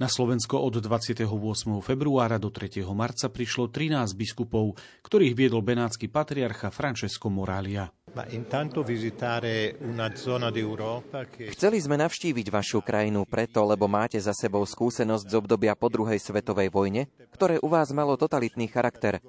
Na 0.00 0.08
Slovensko 0.08 0.56
od 0.56 0.80
28. 0.80 1.28
februára 1.84 2.40
do 2.40 2.48
3. 2.48 2.88
marca 2.96 3.28
prišlo 3.28 3.68
13 3.68 4.16
biskupov, 4.16 4.72
ktorých 5.04 5.36
viedol 5.36 5.60
benátsky 5.60 6.08
patriarcha 6.08 6.72
Francesco 6.72 7.28
Moralia. 7.28 7.92
Chceli 11.52 11.78
sme 11.84 11.96
navštíviť 12.00 12.46
vašu 12.48 12.80
krajinu 12.80 13.28
preto, 13.28 13.60
lebo 13.68 13.92
máte 13.92 14.16
za 14.16 14.32
sebou 14.32 14.64
skúsenosť 14.64 15.26
z 15.28 15.34
obdobia 15.36 15.76
po 15.76 15.92
druhej 15.92 16.16
svetovej 16.16 16.72
vojne, 16.72 17.04
ktoré 17.36 17.60
u 17.60 17.68
vás 17.68 17.92
malo 17.92 18.16
totalitný 18.16 18.72
charakter. 18.72 19.20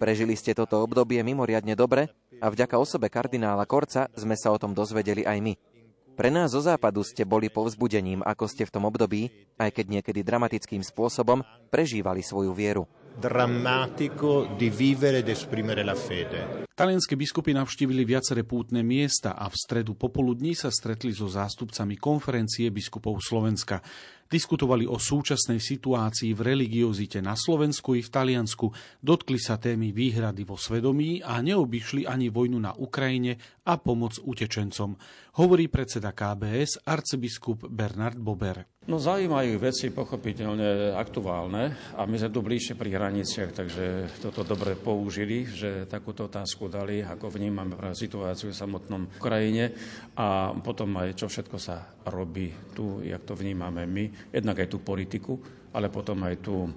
Prežili 0.00 0.40
ste 0.40 0.56
toto 0.56 0.80
obdobie 0.80 1.20
mimoriadne 1.20 1.76
dobre 1.76 2.08
a 2.40 2.48
vďaka 2.48 2.80
osobe 2.80 3.12
kardinála 3.12 3.68
Korca 3.68 4.08
sme 4.16 4.40
sa 4.40 4.56
o 4.56 4.58
tom 4.58 4.72
dozvedeli 4.72 5.28
aj 5.28 5.38
my. 5.44 5.73
Pre 6.14 6.30
nás 6.30 6.54
zo 6.54 6.62
západu 6.62 7.02
ste 7.02 7.26
boli 7.26 7.50
povzbudením, 7.50 8.22
ako 8.22 8.46
ste 8.46 8.62
v 8.62 8.70
tom 8.70 8.86
období, 8.86 9.34
aj 9.58 9.74
keď 9.74 9.98
niekedy 9.98 10.22
dramatickým 10.22 10.86
spôsobom, 10.86 11.42
prežívali 11.74 12.22
svoju 12.22 12.54
vieru 12.54 12.86
drammatico 13.14 14.54
di 14.56 14.70
vivere 14.70 15.18
ed 15.18 15.28
esprimere 15.28 15.82
la 15.82 15.94
fede. 15.94 16.66
Talianské 16.74 17.14
biskupy 17.14 17.54
navštívili 17.54 18.02
viaceré 18.02 18.42
pútne 18.42 18.82
miesta 18.82 19.38
a 19.38 19.46
v 19.46 19.54
stredu 19.54 19.94
popoludní 19.94 20.58
sa 20.58 20.74
stretli 20.74 21.14
so 21.14 21.30
zástupcami 21.30 21.94
konferencie 21.94 22.74
biskupov 22.74 23.22
Slovenska. 23.22 23.78
Diskutovali 24.26 24.82
o 24.82 24.98
súčasnej 24.98 25.62
situácii 25.62 26.34
v 26.34 26.40
religiozite 26.42 27.22
na 27.22 27.38
Slovensku 27.38 27.94
i 27.94 28.02
v 28.02 28.10
Taliansku, 28.10 28.74
dotkli 28.98 29.38
sa 29.38 29.54
témy 29.54 29.94
výhrady 29.94 30.42
vo 30.42 30.58
svedomí 30.58 31.22
a 31.22 31.38
neobyšli 31.38 32.10
ani 32.10 32.34
vojnu 32.34 32.58
na 32.58 32.74
Ukrajine 32.74 33.38
a 33.62 33.78
pomoc 33.78 34.18
utečencom, 34.18 34.98
hovorí 35.38 35.70
predseda 35.70 36.10
KBS 36.10 36.82
arcibiskup 36.82 37.70
Bernard 37.70 38.18
Bober. 38.18 38.73
No 38.84 39.00
zaujímajú 39.00 39.56
veci 39.56 39.88
pochopiteľne 39.88 40.92
aktuálne 40.92 41.96
a 41.96 42.04
my 42.04 42.20
sme 42.20 42.28
tu 42.28 42.44
bližšie 42.44 42.76
pri 42.76 42.92
hraniciach, 42.92 43.56
takže 43.56 43.84
toto 44.20 44.44
dobre 44.44 44.76
použili, 44.76 45.48
že 45.48 45.88
takúto 45.88 46.28
otázku 46.28 46.68
dali, 46.68 47.00
ako 47.00 47.32
vnímame 47.32 47.72
situáciu 47.96 48.52
v 48.52 48.60
samotnom 48.60 49.08
Ukrajine 49.16 49.72
a 50.20 50.52
potom 50.60 51.00
aj 51.00 51.16
čo 51.16 51.32
všetko 51.32 51.56
sa 51.56 51.96
robí 52.12 52.52
tu, 52.76 53.00
jak 53.00 53.24
to 53.24 53.32
vnímame 53.32 53.88
my, 53.88 54.04
jednak 54.36 54.60
aj 54.60 54.68
tú 54.68 54.84
politiku, 54.84 55.40
ale 55.72 55.88
potom 55.88 56.20
aj 56.20 56.44
tú 56.44 56.68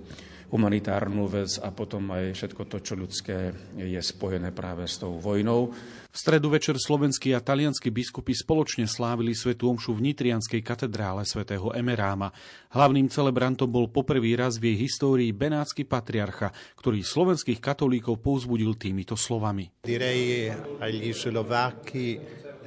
humanitárnu 0.47 1.27
vec 1.27 1.59
a 1.59 1.69
potom 1.75 2.07
aj 2.15 2.31
všetko 2.31 2.63
to, 2.71 2.77
čo 2.79 2.93
ľudské 2.95 3.51
je 3.75 3.99
spojené 3.99 4.55
práve 4.55 4.87
s 4.87 4.95
tou 4.99 5.19
vojnou. 5.19 5.75
V 6.07 6.17
stredu 6.17 6.49
večer 6.49 6.79
slovenskí 6.79 7.35
a 7.35 7.43
talianskí 7.43 7.91
biskupy 7.91 8.33
spoločne 8.33 8.87
slávili 8.89 9.35
svetú 9.35 9.69
omšu 9.69 9.93
v 9.93 10.09
Nitrianskej 10.11 10.63
katedrále 10.63 11.27
svätého 11.27 11.69
Emeráma. 11.75 12.31
Hlavným 12.73 13.11
celebrantom 13.11 13.69
bol 13.69 13.91
poprvý 13.91 14.33
raz 14.39 14.57
v 14.57 14.73
jej 14.73 14.87
histórii 14.87 15.29
benátsky 15.35 15.85
patriarcha, 15.85 16.55
ktorý 16.79 17.03
slovenských 17.03 17.59
katolíkov 17.61 18.23
povzbudil 18.23 18.73
týmito 18.79 19.13
slovami. 19.13 19.69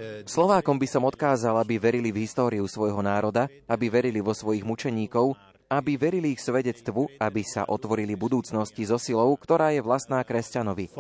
Eh, 0.01 0.25
Slovákom 0.25 0.81
by 0.81 0.89
som 0.89 1.05
odkázal, 1.05 1.61
aby 1.61 1.77
verili 1.77 2.09
v 2.09 2.25
históriu 2.25 2.65
svojho 2.65 3.05
národa, 3.05 3.53
aby 3.69 3.93
verili 3.93 4.25
vo 4.25 4.33
svojich 4.33 4.65
mučeníkov 4.65 5.37
aby 5.71 5.95
verili 5.95 6.35
ich 6.35 6.43
svedectvu, 6.43 7.23
aby 7.23 7.47
sa 7.47 7.63
otvorili 7.71 8.19
budúcnosti 8.19 8.83
so 8.83 8.99
silou, 8.99 9.39
ktorá 9.39 9.71
je 9.71 9.81
vlastná 9.81 10.19
kresťanovi. 10.27 10.91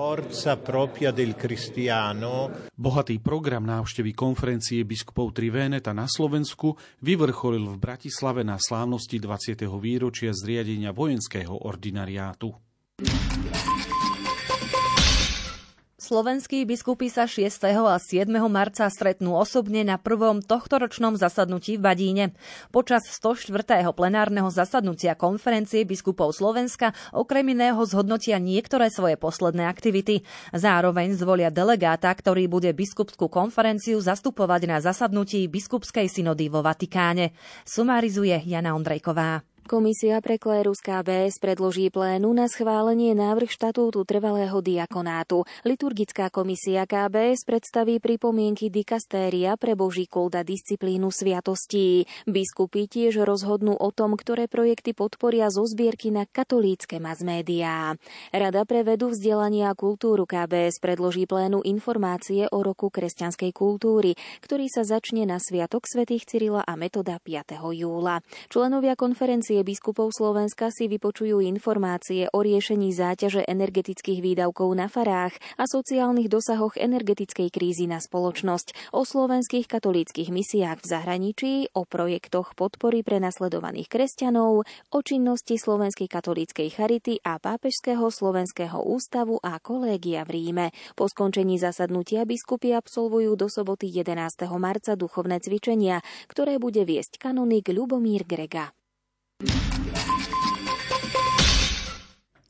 Bohatý 2.78 3.16
program 3.18 3.64
návštevy 3.66 4.10
konferencie 4.14 4.86
biskupov 4.86 5.34
Trivéneta 5.34 5.90
na 5.90 6.06
Slovensku 6.06 6.78
vyvrcholil 7.02 7.74
v 7.74 7.76
Bratislave 7.82 8.46
na 8.46 8.56
slávnosti 8.62 9.18
20. 9.18 9.66
výročia 9.82 10.30
zriadenia 10.30 10.94
vojenského 10.94 11.66
ordinariátu. 11.66 12.54
Slovenskí 16.11 16.67
biskupy 16.67 17.07
sa 17.07 17.31
6. 17.31 17.71
a 17.71 17.95
7. 17.95 18.26
marca 18.50 18.90
stretnú 18.90 19.38
osobne 19.38 19.87
na 19.87 19.95
prvom 19.95 20.43
tohtoročnom 20.43 21.14
zasadnutí 21.14 21.79
v 21.79 21.87
Badíne. 21.87 22.25
Počas 22.75 23.07
104. 23.14 23.55
plenárneho 23.95 24.50
zasadnutia 24.50 25.14
konferencie 25.14 25.87
biskupov 25.87 26.35
Slovenska 26.35 26.99
okrem 27.14 27.55
iného 27.55 27.79
zhodnotia 27.87 28.43
niektoré 28.43 28.90
svoje 28.90 29.14
posledné 29.23 29.71
aktivity. 29.71 30.26
Zároveň 30.50 31.14
zvolia 31.14 31.47
delegáta, 31.47 32.11
ktorý 32.11 32.50
bude 32.50 32.75
biskupskú 32.75 33.31
konferenciu 33.31 34.02
zastupovať 34.02 34.67
na 34.67 34.83
zasadnutí 34.83 35.47
biskupskej 35.47 36.11
synody 36.11 36.50
vo 36.50 36.59
Vatikáne. 36.59 37.38
Sumarizuje 37.62 38.35
Jana 38.50 38.75
Ondrejková. 38.75 39.47
Komisia 39.70 40.18
pre 40.18 40.34
klérus 40.34 40.82
KBS 40.82 41.38
predloží 41.38 41.94
plénu 41.94 42.34
na 42.34 42.50
schválenie 42.50 43.14
návrh 43.14 43.54
štatútu 43.54 44.02
trvalého 44.02 44.58
diakonátu. 44.58 45.46
Liturgická 45.62 46.26
komisia 46.26 46.90
KBS 46.90 47.46
predstaví 47.46 48.02
pripomienky 48.02 48.66
dikastéria 48.66 49.54
pre 49.54 49.78
Boží 49.78 50.10
kult 50.10 50.34
a 50.34 50.42
disciplínu 50.42 51.14
sviatostí. 51.14 52.02
Biskupy 52.26 52.90
tiež 52.90 53.22
rozhodnú 53.22 53.78
o 53.78 53.94
tom, 53.94 54.18
ktoré 54.18 54.50
projekty 54.50 54.90
podporia 54.90 55.46
zo 55.54 55.62
zbierky 55.62 56.10
na 56.10 56.26
katolícke 56.26 56.98
mass 56.98 57.22
médiá. 57.22 57.94
Rada 58.34 58.66
pre 58.66 58.82
vedu 58.82 59.14
vzdelania 59.14 59.70
a 59.70 59.78
kultúru 59.78 60.26
KBS 60.26 60.82
predloží 60.82 61.30
plénu 61.30 61.62
informácie 61.62 62.50
o 62.50 62.66
roku 62.66 62.90
kresťanskej 62.90 63.54
kultúry, 63.54 64.18
ktorý 64.42 64.66
sa 64.66 64.82
začne 64.82 65.30
na 65.30 65.38
Sviatok 65.38 65.86
svätých 65.86 66.26
Cyrila 66.26 66.66
a 66.66 66.74
Metoda 66.74 67.22
5. 67.22 67.54
júla. 67.70 68.18
Členovia 68.50 68.98
konferencie 68.98 69.60
konferencie 69.61 69.76
biskupov 69.76 70.09
Slovenska 70.17 70.73
si 70.73 70.88
vypočujú 70.88 71.45
informácie 71.45 72.33
o 72.33 72.40
riešení 72.40 72.97
záťaže 72.97 73.45
energetických 73.45 74.25
výdavkov 74.25 74.73
na 74.73 74.88
farách 74.88 75.37
a 75.61 75.69
sociálnych 75.69 76.33
dosahoch 76.33 76.81
energetickej 76.81 77.52
krízy 77.52 77.85
na 77.85 78.00
spoločnosť, 78.00 78.97
o 78.97 79.05
slovenských 79.05 79.69
katolíckých 79.69 80.33
misiách 80.33 80.81
v 80.81 80.87
zahraničí, 80.87 81.52
o 81.76 81.85
projektoch 81.85 82.57
podpory 82.57 83.05
pre 83.05 83.21
nasledovaných 83.21 83.93
kresťanov, 83.93 84.64
o 84.64 85.00
činnosti 85.05 85.61
Slovenskej 85.61 86.09
katolíckej 86.09 86.69
charity 86.73 87.21
a 87.21 87.37
Pápežského 87.37 88.09
slovenského 88.09 88.81
ústavu 88.81 89.37
a 89.45 89.61
kolégia 89.61 90.25
v 90.25 90.40
Ríme. 90.40 90.67
Po 90.97 91.05
skončení 91.05 91.61
zasadnutia 91.61 92.25
biskupy 92.25 92.73
absolvujú 92.73 93.37
do 93.37 93.52
soboty 93.52 93.93
11. 93.93 94.49
marca 94.57 94.97
duchovné 94.97 95.37
cvičenia, 95.45 96.00
ktoré 96.33 96.57
bude 96.57 96.81
viesť 96.88 97.21
kanonik 97.21 97.69
Ľubomír 97.69 98.25
Grega. 98.25 98.73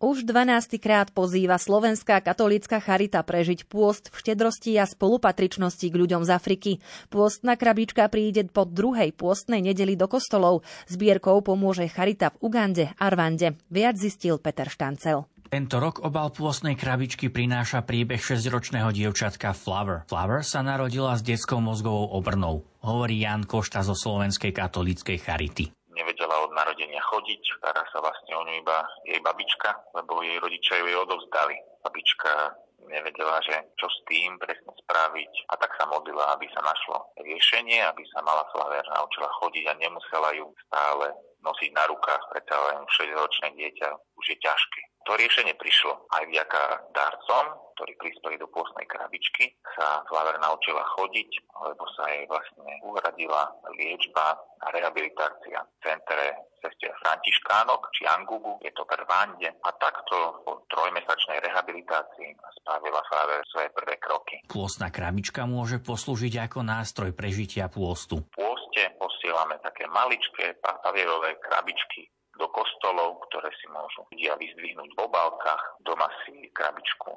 Už 0.00 0.24
12. 0.24 0.80
krát 0.80 1.12
pozýva 1.12 1.60
Slovenská 1.60 2.24
katolícka 2.24 2.80
charita 2.80 3.20
prežiť 3.20 3.68
pôst 3.68 4.08
v 4.08 4.16
štedrosti 4.16 4.72
a 4.80 4.88
spolupatričnosti 4.88 5.84
k 5.84 5.92
ľuďom 5.92 6.24
z 6.24 6.30
Afriky. 6.32 6.72
Pôstna 7.12 7.60
krabička 7.60 8.08
príde 8.08 8.48
po 8.48 8.64
druhej 8.64 9.12
pôstnej 9.12 9.60
nedeli 9.60 10.00
do 10.00 10.08
kostolov. 10.08 10.64
Zbierkou 10.88 11.44
pomôže 11.44 11.84
charita 11.92 12.32
v 12.32 12.48
Ugande 12.48 12.96
a 12.96 13.12
Rwande. 13.12 13.60
Viac 13.68 14.00
zistil 14.00 14.40
Peter 14.40 14.72
Štancel. 14.72 15.28
Tento 15.52 15.76
rok 15.76 16.00
obal 16.00 16.32
pôstnej 16.32 16.80
krabičky 16.80 17.28
prináša 17.28 17.84
príbeh 17.84 18.24
6-ročného 18.24 18.96
dievčatka 18.96 19.52
Flower. 19.52 20.08
Flower 20.08 20.40
sa 20.40 20.64
narodila 20.64 21.12
s 21.12 21.20
detskou 21.20 21.60
mozgovou 21.60 22.08
obrnou, 22.16 22.64
hovorí 22.80 23.20
Jan 23.20 23.44
Košta 23.44 23.84
zo 23.84 23.92
Slovenskej 23.92 24.56
katolíckej 24.56 25.18
Charity 25.20 25.79
nevedela 25.94 26.46
od 26.46 26.54
narodenia 26.54 27.02
chodiť, 27.02 27.42
stará 27.58 27.82
sa 27.90 27.98
vlastne 27.98 28.32
o 28.36 28.42
ňu 28.46 28.54
iba 28.62 28.78
jej 29.06 29.20
babička, 29.20 29.70
lebo 29.94 30.22
jej 30.22 30.38
rodičia 30.38 30.78
ju 30.80 30.86
jej 30.86 30.98
odovzdali. 30.98 31.56
Babička 31.82 32.54
nevedela, 32.88 33.38
že 33.44 33.54
čo 33.76 33.86
s 33.86 33.98
tým 34.08 34.40
presne 34.40 34.72
spraviť 34.86 35.32
a 35.52 35.54
tak 35.60 35.70
sa 35.76 35.84
modlila, 35.86 36.32
aby 36.34 36.48
sa 36.50 36.64
našlo 36.64 37.12
riešenie, 37.20 37.84
aby 37.84 38.02
sa 38.10 38.24
mala 38.24 38.46
Flaver 38.50 38.84
naučila 38.88 39.28
chodiť 39.42 39.64
a 39.68 39.78
nemusela 39.78 40.30
ju 40.34 40.48
stále 40.68 41.12
nosiť 41.40 41.70
na 41.72 41.84
rukách, 41.88 42.22
predsa 42.32 42.56
len 42.72 42.84
6-ročné 42.84 43.48
dieťa 43.56 43.88
už 44.16 44.24
je 44.32 44.36
ťažké. 44.40 44.89
To 45.08 45.16
riešenie 45.16 45.56
prišlo 45.56 46.06
aj 46.12 46.22
vďaka 46.28 46.62
darcom, 46.92 47.44
ktorí 47.80 47.96
prispeli 47.96 48.36
do 48.36 48.44
pôstnej 48.52 48.84
krabičky, 48.84 49.56
sa 49.72 50.04
Flaver 50.04 50.36
naučila 50.36 50.84
chodiť, 51.00 51.30
lebo 51.56 51.84
sa 51.96 52.04
jej 52.12 52.28
vlastne 52.28 52.68
uhradila 52.84 53.48
liečba 53.72 54.36
a 54.36 54.66
rehabilitácia 54.68 55.64
v 55.64 55.76
centre 55.80 56.52
sestier 56.60 56.92
Františkánok 57.00 57.88
či 57.96 58.04
Angubu, 58.04 58.60
je 58.60 58.68
to 58.76 58.84
v 58.84 59.00
Rwande 59.00 59.48
a 59.48 59.70
takto 59.80 60.44
po 60.44 60.68
trojmesačnej 60.68 61.40
rehabilitácii 61.40 62.36
spávila 62.60 63.00
Flaver 63.08 63.40
svoje 63.48 63.72
prvé 63.72 63.96
kroky. 63.96 64.44
Pôstna 64.44 64.92
krabička 64.92 65.48
môže 65.48 65.80
poslúžiť 65.80 66.44
ako 66.44 66.60
nástroj 66.60 67.16
prežitia 67.16 67.72
pôstu. 67.72 68.20
V 68.20 68.36
pôste 68.36 68.92
posielame 69.00 69.56
také 69.64 69.88
maličké 69.88 70.60
papierové 70.60 71.40
krabičky 71.40 72.12
do 72.40 72.48
kostolov, 72.48 73.20
ktoré 73.28 73.52
si 73.60 73.68
môžu 73.68 74.08
ľudia 74.08 74.32
vyzdvihnúť 74.40 74.90
v 74.96 75.02
obálkach, 75.04 75.62
doma 75.84 76.08
si 76.24 76.48
krabičku 76.56 77.12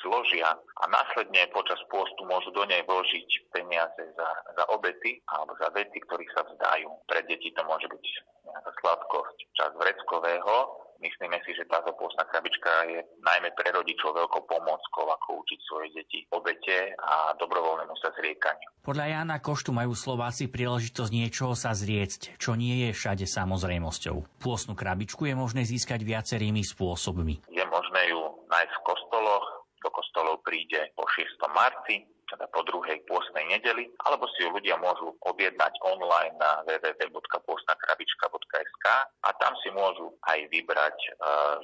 zložia 0.00 0.56
a 0.56 0.84
následne 0.88 1.44
počas 1.52 1.76
pôstu 1.92 2.24
môžu 2.24 2.48
do 2.56 2.64
nej 2.64 2.80
vložiť 2.88 3.52
peniaze 3.52 4.02
za, 4.16 4.28
za 4.56 4.64
obety 4.72 5.20
alebo 5.28 5.52
za 5.60 5.68
vety, 5.72 6.00
ktorých 6.08 6.32
sa 6.32 6.42
vzdajú. 6.48 6.88
Pre 7.04 7.20
deti 7.28 7.52
to 7.52 7.62
môže 7.68 7.84
byť 7.88 8.04
nejaká 8.48 8.72
sladkosť, 8.80 9.36
čas 9.52 9.70
vreckového, 9.76 10.83
Myslíme 11.02 11.38
si, 11.44 11.52
že 11.56 11.68
táto 11.68 11.92
pôstna 11.96 12.24
krabička 12.28 12.70
je 12.90 13.00
najmä 13.22 13.50
pre 13.54 13.70
rodičov 13.74 14.14
veľkou 14.14 14.42
pomockou, 14.46 15.04
ako 15.08 15.44
učiť 15.44 15.58
svoje 15.66 15.88
deti 15.94 16.24
obete 16.32 16.94
a 16.98 17.34
dobrovoľnému 17.38 17.94
sa 17.98 18.14
zriekaniu. 18.16 18.68
Podľa 18.84 19.06
Jana 19.10 19.40
Koštu 19.40 19.72
majú 19.72 19.96
Slováci 19.96 20.52
príležitosť 20.52 21.10
niečoho 21.10 21.56
sa 21.56 21.72
zriecť, 21.72 22.36
čo 22.36 22.52
nie 22.52 22.88
je 22.88 22.90
všade 22.92 23.24
samozrejmosťou. 23.24 24.40
Pôstnu 24.44 24.76
krabičku 24.76 25.24
je 25.24 25.34
možné 25.36 25.64
získať 25.64 26.04
viacerými 26.04 26.60
spôsobmi. 26.60 27.48
Je 27.48 27.64
možné 27.64 28.00
ju 28.12 28.20
nájsť 28.52 28.72
v 28.76 28.82
kostoloch, 28.84 29.46
do 29.84 29.90
kostolov 29.92 30.40
príde 30.40 30.92
po 30.96 31.04
6. 31.04 31.28
marci, 31.52 32.04
teda 32.34 32.50
po 32.50 32.66
druhej 32.66 32.98
pôstnej 33.06 33.46
nedeli, 33.46 33.86
alebo 34.02 34.26
si 34.34 34.42
ju 34.42 34.50
ľudia 34.50 34.74
môžu 34.82 35.14
objednať 35.22 35.70
online 35.86 36.34
na 36.34 36.66
www.postnakrabička.sk 36.66 38.86
a 39.22 39.30
tam 39.38 39.54
si 39.62 39.70
môžu 39.70 40.10
aj 40.26 40.50
vybrať, 40.50 40.98
e, 40.98 41.14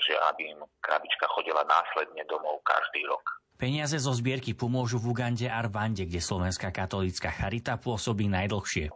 že 0.06 0.14
aby 0.30 0.54
im 0.54 0.62
krabička 0.78 1.26
chodila 1.34 1.66
následne 1.66 2.22
domov 2.30 2.62
každý 2.62 3.02
rok. 3.10 3.26
Peniaze 3.58 3.98
zo 4.00 4.14
zbierky 4.14 4.54
pomôžu 4.56 4.96
v 5.02 5.10
Ugande 5.12 5.50
a 5.50 5.60
Rwande, 5.60 6.06
kde 6.08 6.20
Slovenská 6.22 6.72
katolícka 6.72 7.28
charita 7.28 7.76
pôsobí 7.76 8.24
najdlhšie. 8.30 8.88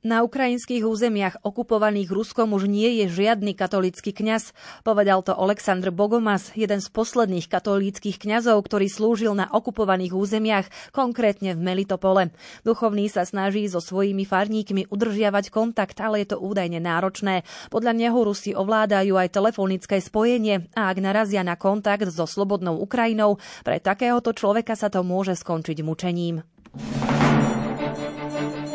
Na 0.00 0.24
ukrajinských 0.24 0.80
územiach 0.80 1.44
okupovaných 1.44 2.08
Ruskom 2.08 2.56
už 2.56 2.72
nie 2.72 3.04
je 3.04 3.20
žiadny 3.20 3.52
katolícky 3.52 4.16
kňaz, 4.16 4.56
povedal 4.80 5.20
to 5.20 5.36
Aleksandr 5.36 5.92
Bogomas, 5.92 6.56
jeden 6.56 6.80
z 6.80 6.88
posledných 6.88 7.44
katolíckých 7.52 8.16
kňazov, 8.16 8.64
ktorý 8.64 8.88
slúžil 8.88 9.36
na 9.36 9.52
okupovaných 9.52 10.16
územiach, 10.16 10.66
konkrétne 10.96 11.52
v 11.52 11.60
Melitopole. 11.60 12.32
Duchovný 12.64 13.12
sa 13.12 13.28
snaží 13.28 13.68
so 13.68 13.84
svojimi 13.84 14.24
farníkmi 14.24 14.88
udržiavať 14.88 15.52
kontakt, 15.52 16.00
ale 16.00 16.24
je 16.24 16.32
to 16.32 16.40
údajne 16.40 16.80
náročné. 16.80 17.44
Podľa 17.68 17.92
neho 17.92 18.16
Rusi 18.24 18.56
ovládajú 18.56 19.20
aj 19.20 19.36
telefonické 19.36 20.00
spojenie 20.00 20.64
a 20.80 20.88
ak 20.88 20.96
narazia 20.96 21.44
na 21.44 21.60
kontakt 21.60 22.08
so 22.08 22.24
slobodnou 22.24 22.80
Ukrajinou, 22.80 23.36
pre 23.68 23.76
takéhoto 23.84 24.32
človeka 24.32 24.80
sa 24.80 24.88
to 24.88 25.04
môže 25.04 25.36
skončiť 25.36 25.84
mučením. 25.84 26.40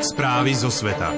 Správy 0.06 0.54
zo 0.54 0.70
sveta. 0.70 1.10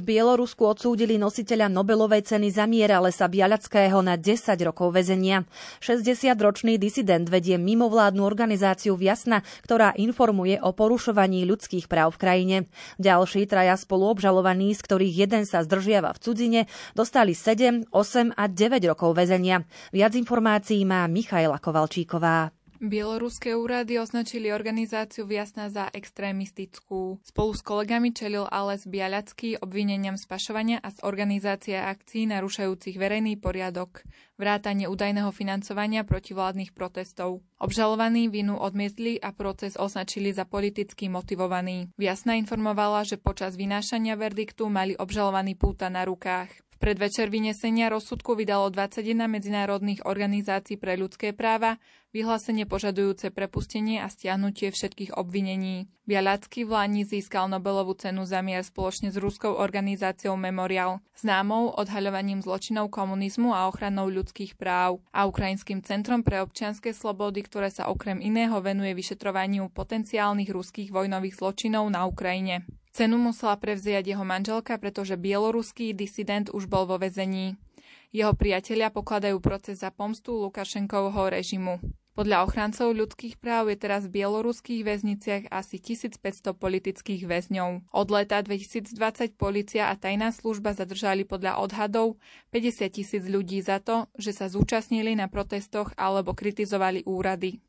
Bielorusku 0.00 0.64
odsúdili 0.64 1.20
nositeľa 1.20 1.68
Nobelovej 1.68 2.24
ceny 2.24 2.48
za 2.48 2.64
mier 2.64 2.90
Lesa 2.96 3.28
Bialackého 3.28 4.00
na 4.00 4.16
10 4.16 4.56
rokov 4.64 4.96
väzenia. 4.96 5.44
60-ročný 5.84 6.80
disident 6.80 7.28
vedie 7.28 7.60
mimovládnu 7.60 8.24
organizáciu 8.24 8.96
Viasna, 8.96 9.44
ktorá 9.62 9.92
informuje 10.00 10.56
o 10.64 10.72
porušovaní 10.72 11.44
ľudských 11.44 11.86
práv 11.86 12.16
v 12.16 12.20
krajine. 12.24 12.56
Ďalší 12.96 13.44
traja 13.44 13.76
spoluobžalovaní, 13.76 14.72
z 14.72 14.80
ktorých 14.80 15.14
jeden 15.28 15.44
sa 15.44 15.60
zdržiava 15.60 16.16
v 16.16 16.22
cudzine, 16.24 16.60
dostali 16.96 17.36
7, 17.36 17.92
8 17.92 18.32
a 18.32 18.44
9 18.48 18.90
rokov 18.90 19.12
väzenia. 19.12 19.68
Viac 19.92 20.16
informácií 20.16 20.88
má 20.88 21.04
Michaela 21.04 21.60
Kovalčíková. 21.60 22.55
Bieloruské 22.76 23.56
úrady 23.56 23.96
označili 23.96 24.52
organizáciu 24.52 25.24
Viasna 25.24 25.72
za 25.72 25.88
extrémistickú. 25.88 27.16
Spolu 27.24 27.52
s 27.56 27.64
kolegami 27.64 28.12
čelil 28.12 28.44
Ales 28.44 28.84
Bialacký 28.84 29.56
obvineniam 29.56 30.20
spašovania 30.20 30.84
a 30.84 30.92
z 30.92 31.00
organizácie 31.00 31.80
akcií 31.80 32.28
narušajúcich 32.28 33.00
verejný 33.00 33.40
poriadok, 33.40 34.04
vrátanie 34.36 34.92
údajného 34.92 35.32
financovania 35.32 36.04
protivládnych 36.04 36.76
protestov. 36.76 37.40
Obžalovaní 37.56 38.28
vinu 38.28 38.60
odmietli 38.60 39.16
a 39.16 39.32
proces 39.32 39.80
označili 39.80 40.36
za 40.36 40.44
politicky 40.44 41.08
motivovaný. 41.08 41.88
Viasna 41.96 42.36
informovala, 42.36 43.08
že 43.08 43.16
počas 43.16 43.56
vynášania 43.56 44.20
verdiktu 44.20 44.68
mali 44.68 44.92
obžalovaní 44.92 45.56
púta 45.56 45.88
na 45.88 46.04
rukách 46.04 46.65
predvečer 46.78 47.32
vynesenia 47.32 47.90
rozsudku 47.90 48.38
vydalo 48.38 48.70
21 48.70 49.26
medzinárodných 49.26 50.04
organizácií 50.04 50.76
pre 50.76 50.94
ľudské 50.94 51.32
práva 51.32 51.80
vyhlásenie 52.16 52.64
požadujúce 52.64 53.28
prepustenie 53.28 54.00
a 54.00 54.08
stiahnutie 54.08 54.72
všetkých 54.72 55.20
obvinení. 55.20 55.92
Bialacký 56.08 56.64
v 56.64 56.72
Lani 56.72 57.02
získal 57.04 57.52
Nobelovú 57.52 57.92
cenu 57.92 58.24
za 58.24 58.40
mier 58.40 58.64
spoločne 58.64 59.12
s 59.12 59.20
ruskou 59.20 59.52
organizáciou 59.52 60.32
Memorial, 60.40 61.04
známou 61.12 61.76
odhaľovaním 61.76 62.40
zločinov 62.40 62.88
komunizmu 62.88 63.52
a 63.52 63.68
ochranou 63.68 64.08
ľudských 64.08 64.56
práv 64.56 65.04
a 65.12 65.28
Ukrajinským 65.28 65.84
centrom 65.84 66.24
pre 66.24 66.40
občianske 66.40 66.96
slobody, 66.96 67.44
ktoré 67.44 67.68
sa 67.68 67.92
okrem 67.92 68.22
iného 68.24 68.56
venuje 68.64 68.96
vyšetrovaniu 68.96 69.68
potenciálnych 69.68 70.48
ruských 70.48 70.88
vojnových 70.88 71.36
zločinov 71.36 71.84
na 71.92 72.08
Ukrajine. 72.08 72.64
Cenu 72.96 73.20
musela 73.20 73.60
prevziať 73.60 74.16
jeho 74.16 74.24
manželka, 74.24 74.80
pretože 74.80 75.20
bieloruský 75.20 75.92
disident 75.92 76.48
už 76.48 76.64
bol 76.64 76.88
vo 76.88 76.96
vezení. 76.96 77.60
Jeho 78.08 78.32
priatelia 78.32 78.88
pokladajú 78.88 79.36
proces 79.44 79.84
za 79.84 79.92
pomstu 79.92 80.32
Lukašenkovho 80.32 81.28
režimu. 81.28 81.76
Podľa 82.16 82.48
ochrancov 82.48 82.96
ľudských 82.96 83.36
práv 83.36 83.68
je 83.68 83.76
teraz 83.76 84.08
v 84.08 84.24
bieloruských 84.24 84.80
väzniciach 84.80 85.52
asi 85.52 85.76
1500 85.76 86.56
politických 86.56 87.28
väzňov. 87.28 87.92
Od 87.92 88.08
leta 88.08 88.40
2020 88.40 88.96
policia 89.36 89.92
a 89.92 89.94
tajná 90.00 90.32
služba 90.32 90.72
zadržali 90.72 91.28
podľa 91.28 91.60
odhadov 91.60 92.16
50 92.56 92.96
tisíc 92.96 93.28
ľudí 93.28 93.60
za 93.60 93.76
to, 93.76 94.08
že 94.16 94.32
sa 94.32 94.48
zúčastnili 94.48 95.12
na 95.12 95.28
protestoch 95.28 95.92
alebo 96.00 96.32
kritizovali 96.32 97.04
úrady. 97.04 97.60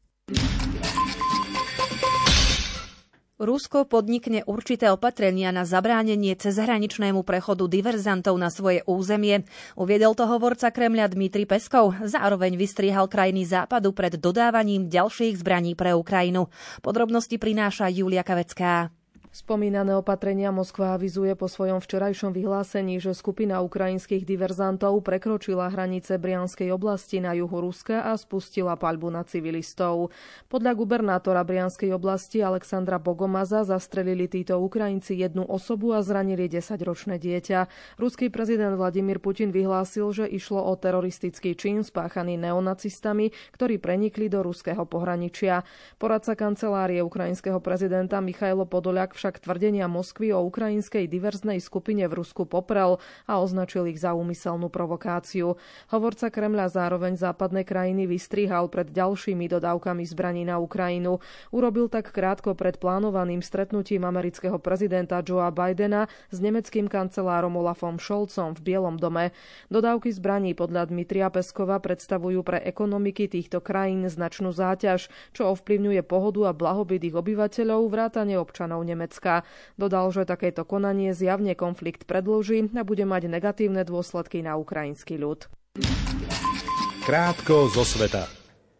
Rusko 3.37 3.85
podnikne 3.85 4.41
určité 4.49 4.89
opatrenia 4.89 5.53
na 5.53 5.61
zabránenie 5.61 6.33
cezhraničnému 6.33 7.21
prechodu 7.21 7.69
diverzantov 7.69 8.33
na 8.33 8.49
svoje 8.49 8.81
územie. 8.89 9.45
Uviedol 9.77 10.17
to 10.17 10.25
hovorca 10.25 10.73
Kremľa 10.73 11.13
Dmitry 11.13 11.45
Peskov. 11.45 12.01
Zároveň 12.01 12.57
vystriehal 12.57 13.05
krajiny 13.05 13.45
západu 13.45 13.93
pred 13.93 14.17
dodávaním 14.17 14.89
ďalších 14.89 15.37
zbraní 15.37 15.77
pre 15.77 15.93
Ukrajinu. 15.93 16.49
Podrobnosti 16.81 17.37
prináša 17.37 17.93
Julia 17.93 18.25
Kavecká. 18.25 18.96
Spomínané 19.37 19.93
opatrenia 19.93 20.49
Moskva 20.49 20.97
avizuje 20.97 21.37
po 21.37 21.45
svojom 21.45 21.77
včerajšom 21.77 22.33
vyhlásení, 22.33 22.97
že 22.97 23.13
skupina 23.13 23.61
ukrajinských 23.61 24.25
diverzantov 24.25 25.05
prekročila 25.05 25.69
hranice 25.69 26.17
Brianskej 26.17 26.73
oblasti 26.73 27.21
na 27.21 27.37
juhu 27.37 27.61
Ruska 27.61 28.01
a 28.01 28.17
spustila 28.17 28.73
paľbu 28.73 29.13
na 29.13 29.21
civilistov. 29.29 30.09
Podľa 30.49 30.73
gubernátora 30.73 31.45
Brianskej 31.45 31.93
oblasti 31.93 32.41
Alexandra 32.41 32.97
Bogomaza 32.97 33.61
zastrelili 33.61 34.25
títo 34.25 34.57
Ukrajinci 34.57 35.13
jednu 35.21 35.45
osobu 35.45 35.93
a 35.93 36.01
zranili 36.01 36.49
10-ročné 36.49 37.21
dieťa. 37.21 37.69
Ruský 38.01 38.33
prezident 38.33 38.73
Vladimír 38.73 39.21
Putin 39.21 39.53
vyhlásil, 39.53 40.17
že 40.17 40.25
išlo 40.25 40.65
o 40.65 40.73
teroristický 40.73 41.53
čin 41.53 41.85
spáchaný 41.85 42.41
neonacistami, 42.41 43.29
ktorí 43.53 43.77
prenikli 43.77 44.33
do 44.33 44.41
ruského 44.41 44.81
pohraničia. 44.89 45.61
Poradca 46.01 46.33
kancelárie 46.33 47.05
ukrajinského 47.05 47.61
prezidenta 47.61 48.17
Michailo 48.17 48.65
Podoliak 48.65 49.13
však 49.13 49.26
však 49.27 49.43
tvrdenia 49.43 49.91
Moskvy 49.91 50.31
o 50.31 50.39
ukrajinskej 50.47 51.11
diverznej 51.11 51.59
skupine 51.59 52.07
v 52.07 52.23
Rusku 52.23 52.47
poprel 52.47 52.95
a 53.27 53.43
označil 53.43 53.83
ich 53.91 53.99
za 53.99 54.15
úmyselnú 54.15 54.71
provokáciu. 54.71 55.59
Hovorca 55.91 56.31
Kremľa 56.31 56.71
zároveň 56.71 57.19
západné 57.19 57.67
krajiny 57.67 58.07
vystrihal 58.07 58.71
pred 58.71 58.87
ďalšími 58.87 59.51
dodávkami 59.51 59.99
zbraní 60.07 60.47
na 60.47 60.63
Ukrajinu. 60.63 61.19
Urobil 61.51 61.91
tak 61.91 62.15
krátko 62.15 62.55
pred 62.55 62.79
plánovaným 62.79 63.43
stretnutím 63.43 64.07
amerického 64.07 64.63
prezidenta 64.63 65.19
Joea 65.19 65.51
Bidena 65.51 66.07
s 66.31 66.39
nemeckým 66.39 66.87
kancelárom 66.87 67.59
Olafom 67.59 67.99
Scholzom 67.99 68.55
v 68.55 68.63
Bielom 68.63 68.95
dome. 68.95 69.35
Dodávky 69.67 70.07
zbraní 70.15 70.55
podľa 70.55 70.87
Dmitria 70.87 71.27
Peskova 71.27 71.83
predstavujú 71.83 72.47
pre 72.47 72.63
ekonomiky 72.63 73.27
týchto 73.27 73.59
krajín 73.59 74.07
značnú 74.07 74.55
záťaž, 74.55 75.11
čo 75.35 75.51
ovplyvňuje 75.51 75.99
pohodu 76.07 76.47
a 76.47 76.55
blahobyt 76.55 77.03
ich 77.03 77.11
obyvateľov, 77.11 77.91
vrátane 77.91 78.39
občanov 78.39 78.87
Nemecka. 78.87 79.16
Nemecka. 79.17 79.41
Dodal, 79.81 80.13
že 80.13 80.29
takéto 80.29 80.61
konanie 80.61 81.17
zjavne 81.17 81.57
konflikt 81.57 82.05
predlží 82.05 82.69
a 82.77 82.85
bude 82.85 83.05
mať 83.09 83.33
negatívne 83.33 83.81
dôsledky 83.81 84.45
na 84.45 84.53
ukrajinský 84.61 85.17
ľud. 85.17 85.49
Krátko 87.01 87.71
zo 87.73 87.81
sveta. 87.81 88.29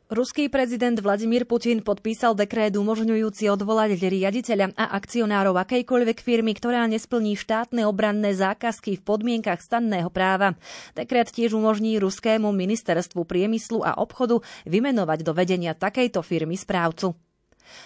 Ruský 0.08 0.48
prezident 0.48 0.96
Vladimír 0.96 1.44
Putin 1.44 1.84
podpísal 1.84 2.32
dekrét 2.32 2.80
umožňujúci 2.80 3.52
odvolať 3.52 4.00
riaditeľa 4.00 4.72
a 4.80 4.96
akcionárov 4.96 5.60
akejkoľvek 5.68 6.24
firmy, 6.24 6.56
ktorá 6.56 6.88
nesplní 6.88 7.36
štátne 7.36 7.84
obranné 7.84 8.32
zákazky 8.32 8.96
v 8.96 9.04
podmienkach 9.04 9.60
stanného 9.60 10.08
práva. 10.08 10.56
Dekrét 10.96 11.28
tiež 11.28 11.60
umožní 11.60 12.00
ruskému 12.00 12.56
ministerstvu 12.56 13.28
priemyslu 13.28 13.84
a 13.84 14.00
obchodu 14.00 14.40
vymenovať 14.64 15.28
do 15.28 15.36
vedenia 15.36 15.76
takejto 15.76 16.24
firmy 16.24 16.56
správcu. 16.56 17.27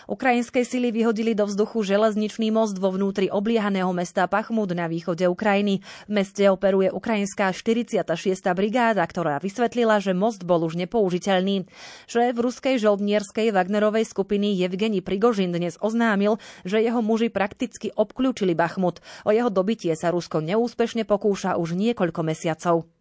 Ukrajinské 0.06 0.64
sily 0.64 0.90
vyhodili 0.90 1.36
do 1.36 1.46
vzduchu 1.46 1.84
železničný 1.84 2.50
most 2.54 2.80
vo 2.80 2.94
vnútri 2.94 3.28
obliehaného 3.28 3.90
mesta 3.92 4.28
Pachmud 4.30 4.72
na 4.72 4.88
východe 4.88 5.28
Ukrajiny. 5.28 5.84
V 6.08 6.12
meste 6.12 6.48
operuje 6.48 6.94
ukrajinská 6.94 7.52
46. 7.52 8.08
brigáda, 8.56 9.04
ktorá 9.04 9.42
vysvetlila, 9.42 10.00
že 10.00 10.16
most 10.16 10.46
bol 10.48 10.64
už 10.64 10.80
nepoužiteľný. 10.80 11.66
Šéf 12.08 12.36
ruskej 12.38 12.80
žoldnierskej 12.80 13.52
Wagnerovej 13.52 14.08
skupiny 14.08 14.56
Evgeni 14.62 15.04
Prigožin 15.04 15.52
dnes 15.52 15.76
oznámil, 15.82 16.40
že 16.64 16.80
jeho 16.80 17.04
muži 17.04 17.34
prakticky 17.34 17.92
obklúčili 17.92 18.56
Bachmut. 18.56 19.04
O 19.28 19.36
jeho 19.36 19.52
dobitie 19.52 19.92
sa 19.98 20.14
Rusko 20.14 20.40
neúspešne 20.40 21.04
pokúša 21.04 21.60
už 21.60 21.76
niekoľko 21.76 22.22
mesiacov. 22.24 23.01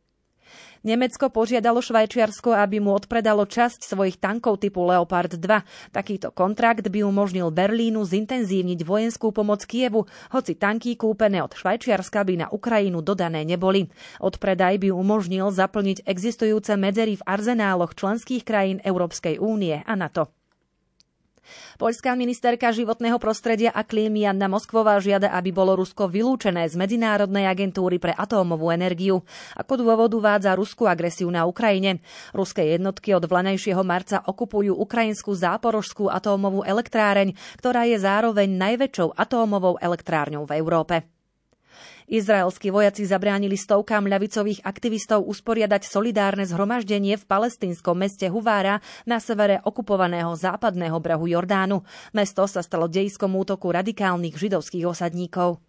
Nemecko 0.80 1.28
požiadalo 1.28 1.84
Švajčiarsko, 1.84 2.56
aby 2.56 2.80
mu 2.80 2.96
odpredalo 2.96 3.44
časť 3.44 3.84
svojich 3.84 4.16
tankov 4.16 4.64
typu 4.64 4.80
Leopard 4.88 5.36
2. 5.36 5.92
Takýto 5.92 6.32
kontrakt 6.32 6.88
by 6.88 7.04
umožnil 7.04 7.52
Berlínu 7.52 8.00
zintenzívniť 8.00 8.80
vojenskú 8.80 9.28
pomoc 9.28 9.60
Kievu, 9.68 10.08
hoci 10.32 10.56
tanky 10.56 10.96
kúpené 10.96 11.44
od 11.44 11.52
Švajčiarska 11.52 12.24
by 12.24 12.34
na 12.40 12.46
Ukrajinu 12.48 13.04
dodané 13.04 13.44
neboli. 13.44 13.92
Odpredaj 14.24 14.80
by 14.80 14.88
umožnil 14.88 15.52
zaplniť 15.52 16.08
existujúce 16.08 16.72
medzery 16.80 17.20
v 17.20 17.26
arzenáloch 17.28 17.92
členských 17.92 18.40
krajín 18.40 18.80
Európskej 18.80 19.36
únie 19.36 19.84
a 19.84 19.92
NATO. 19.92 20.39
Poľská 21.80 22.14
ministerka 22.18 22.70
životného 22.70 23.16
prostredia 23.16 23.72
a 23.72 23.82
klímy 23.86 24.28
Anna 24.28 24.48
Moskvová 24.48 25.00
žiada, 25.00 25.32
aby 25.34 25.50
bolo 25.50 25.76
Rusko 25.78 26.08
vylúčené 26.08 26.68
z 26.68 26.76
Medzinárodnej 26.76 27.48
agentúry 27.48 27.96
pre 27.96 28.16
atómovú 28.16 28.72
energiu. 28.72 29.24
Ako 29.56 29.80
dôvod 29.80 30.12
uvádza 30.16 30.56
ruskú 30.56 30.88
agresiu 30.88 31.28
na 31.32 31.48
Ukrajine. 31.48 32.04
Ruské 32.32 32.76
jednotky 32.76 33.12
od 33.16 33.24
vlanejšieho 33.28 33.80
marca 33.86 34.24
okupujú 34.24 34.76
ukrajinskú 34.76 35.32
záporožskú 35.36 36.08
atómovú 36.08 36.64
elektráreň, 36.64 37.32
ktorá 37.60 37.88
je 37.88 37.96
zároveň 38.00 38.48
najväčšou 38.50 39.16
atómovou 39.16 39.76
elektrárňou 39.80 40.48
v 40.48 40.54
Európe. 40.56 41.19
Izraelskí 42.10 42.74
vojaci 42.74 43.06
zabránili 43.06 43.54
stovkám 43.54 44.10
ľavicových 44.10 44.66
aktivistov 44.66 45.22
usporiadať 45.30 45.86
solidárne 45.86 46.42
zhromaždenie 46.42 47.14
v 47.14 47.22
palestínskom 47.22 47.94
meste 47.94 48.26
Huvára 48.26 48.82
na 49.06 49.22
severe 49.22 49.62
okupovaného 49.62 50.34
západného 50.34 50.98
brehu 50.98 51.30
Jordánu. 51.30 51.86
Mesto 52.10 52.42
sa 52.50 52.66
stalo 52.66 52.90
dejskom 52.90 53.30
útoku 53.38 53.70
radikálnych 53.70 54.34
židovských 54.34 54.90
osadníkov. 54.90 55.62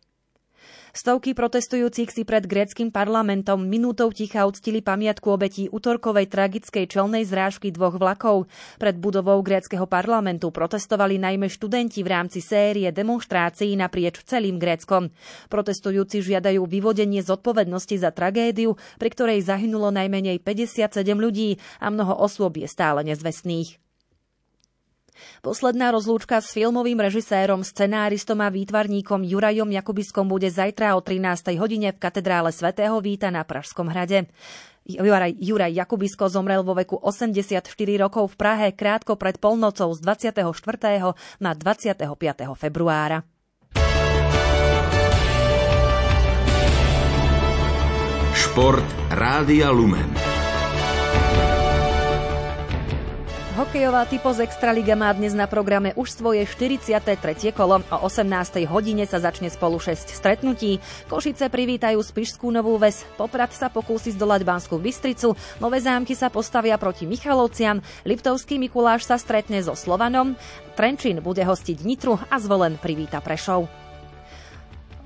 Stovky 0.91 1.31
protestujúcich 1.31 2.11
si 2.11 2.27
pred 2.27 2.43
gréckým 2.43 2.91
parlamentom 2.91 3.63
minútou 3.63 4.11
ticha 4.11 4.43
uctili 4.43 4.83
pamiatku 4.83 5.23
obetí 5.23 5.71
útorkovej 5.71 6.27
tragickej 6.27 6.83
čelnej 6.91 7.23
zrážky 7.23 7.71
dvoch 7.71 7.95
vlakov. 7.95 8.51
Pred 8.75 8.99
budovou 8.99 9.39
gréckého 9.39 9.87
parlamentu 9.87 10.51
protestovali 10.51 11.15
najmä 11.15 11.47
študenti 11.47 12.03
v 12.03 12.11
rámci 12.11 12.43
série 12.43 12.91
demonstrácií 12.91 13.71
naprieč 13.79 14.19
celým 14.27 14.59
Gréckom. 14.59 15.15
Protestujúci 15.47 16.19
žiadajú 16.19 16.67
vyvodenie 16.67 17.23
zodpovednosti 17.23 17.95
za 17.95 18.11
tragédiu, 18.11 18.75
pri 18.99 19.09
ktorej 19.15 19.47
zahynulo 19.47 19.95
najmenej 19.95 20.43
57 20.43 20.91
ľudí 21.15 21.55
a 21.79 21.87
mnoho 21.87 22.19
osôb 22.19 22.59
je 22.59 22.67
stále 22.67 22.99
nezvestných. 23.07 23.90
Posledná 25.41 25.91
rozlúčka 25.91 26.39
s 26.39 26.53
filmovým 26.53 26.99
režisérom, 26.99 27.61
scenáristom 27.65 28.39
a 28.41 28.49
výtvarníkom 28.49 29.25
Jurajom 29.25 29.69
Jakubiskom 29.69 30.29
bude 30.29 30.49
zajtra 30.49 30.95
o 30.95 31.01
13. 31.03 31.57
hodine 31.57 31.93
v 31.93 32.01
katedrále 32.01 32.49
svätého 32.53 32.97
Víta 32.99 33.29
na 33.29 33.45
Pražskom 33.45 33.89
hrade. 33.89 34.29
Juraj, 34.85 35.37
Juraj 35.37 35.77
Jakubisko 35.77 36.25
zomrel 36.25 36.65
vo 36.65 36.73
veku 36.73 36.97
84 36.97 37.61
rokov 38.01 38.33
v 38.33 38.35
Prahe 38.35 38.67
krátko 38.73 39.13
pred 39.13 39.37
polnocou 39.37 39.93
z 39.93 39.99
24. 40.01 40.41
na 41.37 41.51
25. 41.53 42.01
februára. 42.57 43.21
Šport 48.33 48.87
Rádia 49.13 49.69
Lumen. 49.69 50.30
Hokejová 53.61 54.09
typo 54.09 54.33
z 54.33 54.41
Extraliga 54.41 54.97
má 54.97 55.13
dnes 55.13 55.37
na 55.37 55.45
programe 55.45 55.93
už 55.93 56.17
svoje 56.17 56.41
43. 56.49 57.53
kolo. 57.53 57.85
O 57.93 57.97
18. 58.09 58.65
hodine 58.65 59.05
sa 59.05 59.21
začne 59.21 59.53
spolu 59.53 59.77
6 59.77 60.17
stretnutí. 60.17 60.81
Košice 61.05 61.45
privítajú 61.45 62.01
Spišskú 62.01 62.49
Novú 62.49 62.81
Ves, 62.81 63.05
Poprad 63.21 63.53
sa 63.53 63.69
pokúsi 63.69 64.17
zdolať 64.17 64.41
Banskú 64.41 64.81
Bystricu, 64.81 65.37
Nové 65.61 65.77
zámky 65.77 66.17
sa 66.17 66.33
postavia 66.33 66.73
proti 66.81 67.05
Michalovciam, 67.05 67.85
Liptovský 68.01 68.57
Mikuláš 68.57 69.05
sa 69.05 69.21
stretne 69.21 69.61
so 69.61 69.77
Slovanom, 69.77 70.33
Trenčín 70.73 71.21
bude 71.21 71.45
hostiť 71.45 71.85
Nitru 71.85 72.17
a 72.17 72.41
zvolen 72.41 72.81
privíta 72.81 73.21
Prešov. 73.21 73.90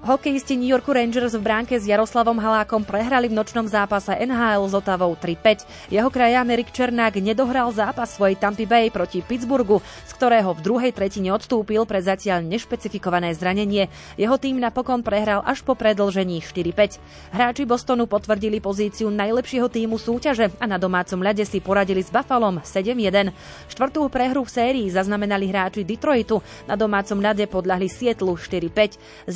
Hokejisti 0.06 0.54
New 0.54 0.70
Yorku 0.70 0.94
Rangers 0.94 1.34
v 1.34 1.42
bránke 1.42 1.82
s 1.82 1.90
Jaroslavom 1.90 2.38
Halákom 2.38 2.86
prehrali 2.86 3.26
v 3.26 3.42
nočnom 3.42 3.66
zápase 3.66 4.14
NHL 4.14 4.70
s 4.70 4.78
Otavou 4.78 5.18
3-5. 5.18 5.66
Jeho 5.90 6.14
krajan 6.14 6.46
Erik 6.46 6.70
Černák 6.70 7.18
nedohral 7.18 7.74
zápas 7.74 8.14
svojej 8.14 8.38
Tampa 8.38 8.70
Bay 8.70 8.94
proti 8.94 9.26
Pittsburghu, 9.26 9.82
z 9.82 10.12
ktorého 10.14 10.54
v 10.54 10.62
druhej 10.62 10.92
tretine 10.94 11.34
odstúpil 11.34 11.90
pre 11.90 12.06
zatiaľ 12.06 12.46
nešpecifikované 12.46 13.34
zranenie. 13.34 13.90
Jeho 14.14 14.38
tým 14.38 14.62
napokon 14.62 15.02
prehral 15.02 15.42
až 15.42 15.66
po 15.66 15.74
predlžení 15.74 16.38
4-5. 16.38 17.02
Hráči 17.34 17.66
Bostonu 17.66 18.06
potvrdili 18.06 18.62
pozíciu 18.62 19.10
najlepšieho 19.10 19.74
týmu 19.74 19.98
súťaže 19.98 20.54
a 20.62 20.70
na 20.70 20.78
domácom 20.78 21.18
ľade 21.18 21.50
si 21.50 21.58
poradili 21.58 22.06
s 22.06 22.14
Buffalom 22.14 22.62
7-1. 22.62 23.34
Štvrtú 23.74 24.06
prehru 24.14 24.46
v 24.46 24.54
sérii 24.54 24.86
zaznamenali 24.86 25.50
hráči 25.50 25.82
Detroitu. 25.82 26.46
Na 26.70 26.78
domácom 26.78 27.18
ľade 27.18 27.50
podľahli 27.50 27.90
Sietlu 27.90 28.38
4-5. 28.38 29.02
Z 29.26 29.36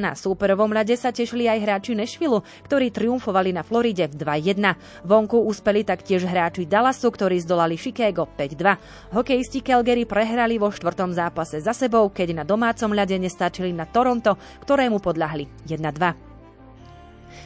na 0.00 0.16
súperovom 0.16 0.72
ľade 0.72 0.96
sa 0.96 1.12
tešili 1.12 1.44
aj 1.44 1.58
hráči 1.60 1.92
Nešvilu, 1.92 2.40
ktorí 2.64 2.88
triumfovali 2.88 3.52
na 3.52 3.60
Floride 3.60 4.08
v 4.08 4.16
2-1. 4.16 5.04
Vonku 5.04 5.44
úspeli 5.44 5.84
taktiež 5.84 6.24
hráči 6.24 6.64
Dallasu, 6.64 7.12
ktorí 7.12 7.36
zdolali 7.44 7.76
Chicago 7.76 8.24
5-2. 8.24 9.12
Hokejisti 9.12 9.60
Calgary 9.60 10.08
prehrali 10.08 10.56
vo 10.56 10.72
štvrtom 10.72 11.12
zápase 11.12 11.60
za 11.60 11.76
sebou, 11.76 12.08
keď 12.08 12.40
na 12.40 12.44
domácom 12.48 12.88
ľade 12.96 13.20
nestačili 13.20 13.76
na 13.76 13.84
Toronto, 13.84 14.40
ktorému 14.64 15.04
podľahli 15.04 15.68
1-2. 15.68 16.29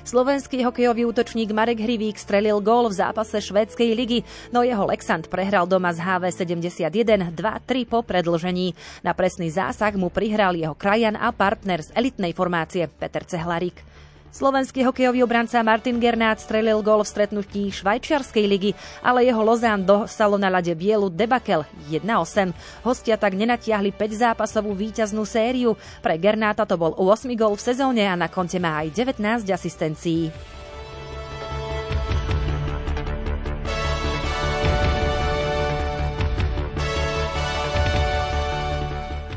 Slovenský 0.04 0.64
hokejový 0.64 1.08
útočník 1.08 1.54
Marek 1.54 1.80
Hrivík 1.80 2.18
strelil 2.18 2.60
gól 2.60 2.92
v 2.92 2.98
zápase 2.98 3.40
švédskej 3.40 3.90
ligy, 3.94 4.20
no 4.52 4.60
jeho 4.60 4.84
Lexant 4.84 5.30
prehral 5.30 5.64
doma 5.64 5.94
z 5.94 6.02
HV 6.02 6.24
71 6.34 7.32
2-3 7.32 7.88
po 7.88 8.04
predlžení. 8.04 8.76
Na 9.00 9.14
presný 9.14 9.48
zásah 9.48 9.96
mu 9.96 10.10
prihral 10.10 10.58
jeho 10.58 10.74
krajan 10.74 11.16
a 11.16 11.32
partner 11.32 11.80
z 11.80 11.94
elitnej 11.96 12.36
formácie 12.36 12.90
Peter 12.90 13.24
Cehlarík. 13.24 13.93
Slovenský 14.34 14.82
hokejový 14.82 15.22
obranca 15.22 15.62
Martin 15.62 16.02
Gernát 16.02 16.42
strelil 16.42 16.82
gól 16.82 17.06
v 17.06 17.12
stretnutí 17.14 17.70
švajčiarskej 17.70 18.42
ligy, 18.50 18.74
ale 18.98 19.30
jeho 19.30 19.38
Lozán 19.38 19.86
dostalo 19.86 20.34
na 20.34 20.50
lade 20.50 20.74
bielu 20.74 21.06
debakel 21.06 21.62
1-8. 21.86 22.50
Hostia 22.82 23.14
tak 23.14 23.38
nenatiahli 23.38 23.94
5-zápasovú 23.94 24.74
víťaznú 24.74 25.22
sériu. 25.22 25.78
Pre 26.02 26.18
Gernáta 26.18 26.66
to 26.66 26.74
bol 26.74 26.98
8 26.98 27.30
gól 27.38 27.54
v 27.54 27.62
sezóne 27.62 28.10
a 28.10 28.18
na 28.18 28.26
konte 28.26 28.58
má 28.58 28.82
aj 28.82 29.06
19 29.06 29.46
asistencií. 29.46 30.34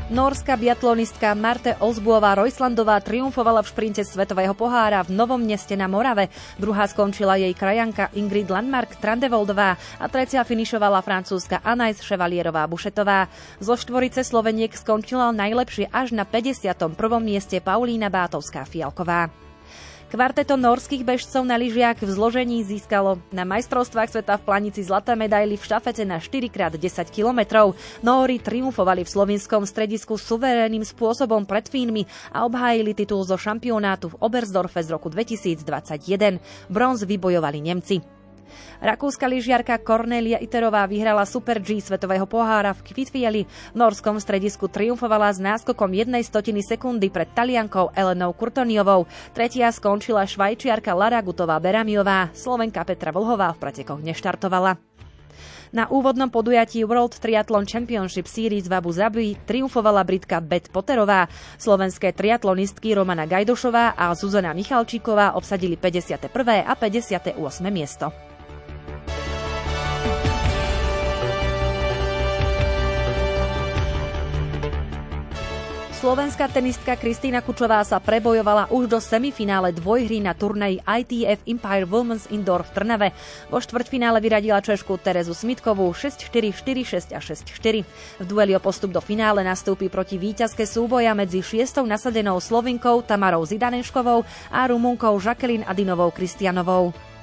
Norská 0.08 0.56
biatlonistka 0.56 1.36
Marte 1.36 1.76
Ozbuová 1.84 2.32
Rojslandová 2.32 2.96
triumfovala 3.04 3.60
v 3.60 3.68
šprinte 3.68 4.00
Svetového 4.00 4.56
pohára 4.56 5.04
v 5.04 5.12
Novom 5.12 5.36
meste 5.36 5.76
na 5.76 5.84
Morave. 5.84 6.32
Druhá 6.56 6.88
skončila 6.88 7.36
jej 7.36 7.52
krajanka 7.52 8.08
Ingrid 8.16 8.48
Landmark 8.48 8.96
Trandevoldová 9.04 9.76
a 9.76 10.04
tretia 10.08 10.48
finišovala 10.48 11.04
francúzska 11.04 11.60
Anais 11.60 12.00
Chevalierová 12.00 12.64
Bušetová. 12.64 13.28
Zo 13.60 13.76
štvorice 13.76 14.24
Sloveniek 14.24 14.72
skončila 14.72 15.28
najlepšie 15.28 15.92
až 15.92 16.16
na 16.16 16.24
51. 16.24 16.88
mieste 17.20 17.60
Paulína 17.60 18.08
Bátovská 18.08 18.64
Fialková. 18.64 19.47
Kvarteto 20.08 20.56
norských 20.56 21.04
bežcov 21.04 21.44
na 21.44 21.60
lyžiach 21.60 22.00
v 22.00 22.08
zložení 22.08 22.64
získalo 22.64 23.20
na 23.28 23.44
majstrovstvách 23.44 24.08
sveta 24.08 24.40
v 24.40 24.46
Planici 24.48 24.80
zlaté 24.80 25.12
medaily 25.12 25.60
v 25.60 25.66
štafete 25.68 26.00
na 26.08 26.16
4x10 26.16 27.12
kilometrov. 27.12 27.76
Nóri 28.00 28.40
triumfovali 28.40 29.04
v 29.04 29.12
slovinskom 29.12 29.68
stredisku 29.68 30.16
suverénnym 30.16 30.80
spôsobom 30.80 31.44
pred 31.44 31.68
Fínmi 31.68 32.08
a 32.32 32.48
obhájili 32.48 32.96
titul 32.96 33.20
zo 33.28 33.36
šampionátu 33.36 34.16
v 34.16 34.18
Oberstdorfe 34.24 34.80
z 34.80 34.96
roku 34.96 35.12
2021. 35.12 36.40
Bronz 36.72 37.04
vybojovali 37.04 37.60
Nemci. 37.60 38.17
Rakúska 38.78 39.26
lyžiarka 39.26 39.78
Cornelia 39.82 40.38
Iterová 40.38 40.86
vyhrala 40.86 41.26
Super 41.26 41.58
G 41.58 41.82
svetového 41.82 42.28
pohára 42.28 42.76
v 42.76 42.84
Kvitfieli. 42.86 43.42
V 43.46 43.76
norskom 43.76 44.20
stredisku 44.20 44.70
triumfovala 44.70 45.32
s 45.34 45.42
náskokom 45.42 45.90
jednej 45.94 46.22
stotiny 46.22 46.62
sekundy 46.62 47.10
pred 47.10 47.30
Taliankou 47.32 47.90
Elenou 47.96 48.30
Kurtoniovou. 48.36 49.08
Tretia 49.34 49.72
skončila 49.72 50.28
švajčiarka 50.28 50.94
Lara 50.94 51.18
Gutová 51.24 51.58
Beramiová. 51.58 52.30
Slovenka 52.32 52.84
Petra 52.84 53.10
Vlhová 53.10 53.52
v 53.54 53.60
pretekoch 53.60 54.00
neštartovala. 54.04 54.78
Na 55.68 55.84
úvodnom 55.92 56.32
podujatí 56.32 56.80
World 56.88 57.20
Triathlon 57.20 57.68
Championship 57.68 58.24
Series 58.24 58.64
v 58.64 58.72
Abu 58.72 58.88
Zabi 58.88 59.36
triumfovala 59.36 60.00
Britka 60.00 60.40
Bet 60.40 60.72
Potterová. 60.72 61.28
Slovenské 61.60 62.16
triatlonistky 62.16 62.96
Romana 62.96 63.28
Gajdošová 63.28 63.92
a 63.92 64.16
Zuzana 64.16 64.56
Michalčíková 64.56 65.36
obsadili 65.36 65.76
51. 65.76 66.32
a 66.64 66.72
58. 66.72 67.36
miesto. 67.68 68.27
Slovenská 75.98 76.46
tenistka 76.46 76.94
Kristýna 76.94 77.42
Kučová 77.42 77.82
sa 77.82 77.98
prebojovala 77.98 78.70
už 78.70 78.86
do 78.86 79.02
semifinále 79.02 79.74
dvojhry 79.74 80.22
na 80.22 80.30
turnaji 80.30 80.78
ITF 80.78 81.42
Empire 81.42 81.90
Women's 81.90 82.30
Indoor 82.30 82.62
v 82.62 82.70
Trnave. 82.70 83.08
Vo 83.50 83.58
štvrťfinále 83.58 84.22
vyradila 84.22 84.62
Češku 84.62 84.94
Terezu 85.02 85.34
Smitkovú 85.34 85.90
6-4, 85.90 86.54
4-6 86.54 87.10
a 87.10 87.18
6-4. 87.18 87.82
V 88.22 88.24
dueli 88.30 88.54
o 88.54 88.62
postup 88.62 88.94
do 88.94 89.02
finále 89.02 89.42
nastúpi 89.42 89.90
proti 89.90 90.22
víťazke 90.22 90.70
súboja 90.70 91.18
medzi 91.18 91.42
šiestou 91.42 91.82
nasadenou 91.82 92.38
Slovinkou 92.38 93.02
Tamarou 93.02 93.42
Zidaneškovou 93.42 94.22
a 94.54 94.60
Rumunkou 94.70 95.18
Jacqueline 95.18 95.66
Adinovou 95.66 96.14
Kristianovou. 96.14 97.17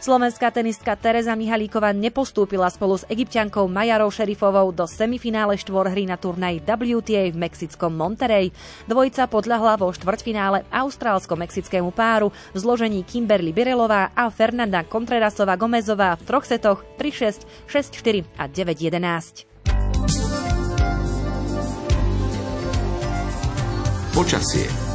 Slovenská 0.00 0.48
tenistka 0.48 0.96
Teresa 0.96 1.36
Mihalíková 1.36 1.92
nepostúpila 1.92 2.72
spolu 2.72 2.96
s 2.96 3.04
egyptiankou 3.12 3.68
Majarou 3.68 4.08
Šerifovou 4.08 4.72
do 4.72 4.88
semifinále 4.88 5.60
štvorhry 5.60 6.08
na 6.08 6.16
turnaj 6.16 6.64
WTA 6.64 7.28
v 7.28 7.36
mexickom 7.36 7.92
Monterey. 7.92 8.48
Dvojica 8.88 9.28
podľahla 9.28 9.76
vo 9.76 9.92
štvrťfinále 9.92 10.64
austrálsko-mexickému 10.72 11.92
páru 11.92 12.32
v 12.32 12.56
zložení 12.56 13.04
Kimberly 13.04 13.52
Birelová 13.52 14.08
a 14.16 14.32
Fernanda 14.32 14.88
Contrerasová 14.88 15.60
Gomezová 15.60 16.16
v 16.16 16.24
troch 16.24 16.48
setoch 16.48 16.80
3-6, 16.96 17.44
6-4 17.68 18.24
a 18.40 18.48
9-11. 18.48 19.44
Počasie 24.16 24.89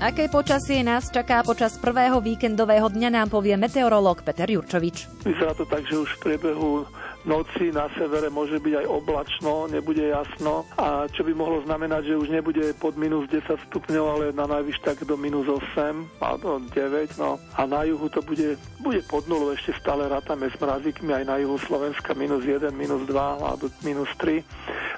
Aké 0.00 0.32
počasie 0.32 0.80
nás 0.80 1.12
čaká 1.12 1.44
počas 1.44 1.76
prvého 1.76 2.24
víkendového 2.24 2.88
dňa 2.88 3.20
nám 3.20 3.28
povie 3.28 3.52
meteorológ 3.60 4.24
Peter 4.24 4.48
Jurčovič. 4.48 5.28
Vyzerá 5.28 5.52
to 5.52 5.68
tak, 5.68 5.84
že 5.84 6.00
už 6.00 6.08
v 6.16 6.20
priebehu 6.24 6.88
noci 7.24 7.72
na 7.72 7.88
severe 7.96 8.32
môže 8.32 8.56
byť 8.60 8.84
aj 8.84 8.86
oblačno, 8.86 9.68
nebude 9.68 10.08
jasno 10.08 10.64
a 10.76 11.04
čo 11.10 11.24
by 11.24 11.32
mohlo 11.36 11.60
znamenať, 11.64 12.12
že 12.12 12.20
už 12.20 12.28
nebude 12.32 12.64
pod 12.80 12.96
minus 12.96 13.28
10 13.28 13.44
stupňov, 13.68 14.04
ale 14.04 14.24
na 14.32 14.48
najvyš 14.48 14.78
tak 14.80 15.04
do 15.04 15.16
minus 15.16 15.44
8 15.48 16.22
alebo 16.22 16.60
9. 16.60 17.20
No. 17.20 17.36
A 17.56 17.66
na 17.68 17.84
juhu 17.84 18.08
to 18.08 18.24
bude, 18.24 18.56
bude 18.80 19.00
pod 19.06 19.28
nulu, 19.28 19.52
ešte 19.52 19.76
stále 19.76 20.08
rátame 20.08 20.48
s 20.48 20.56
mrazíkmi 20.56 21.12
aj 21.12 21.24
na 21.28 21.36
juhu 21.42 21.60
Slovenska 21.60 22.16
minus 22.16 22.44
1, 22.44 22.72
minus 22.72 23.04
2 23.04 23.16
alebo 23.16 23.68
minus 23.84 24.10
3. 24.18 24.40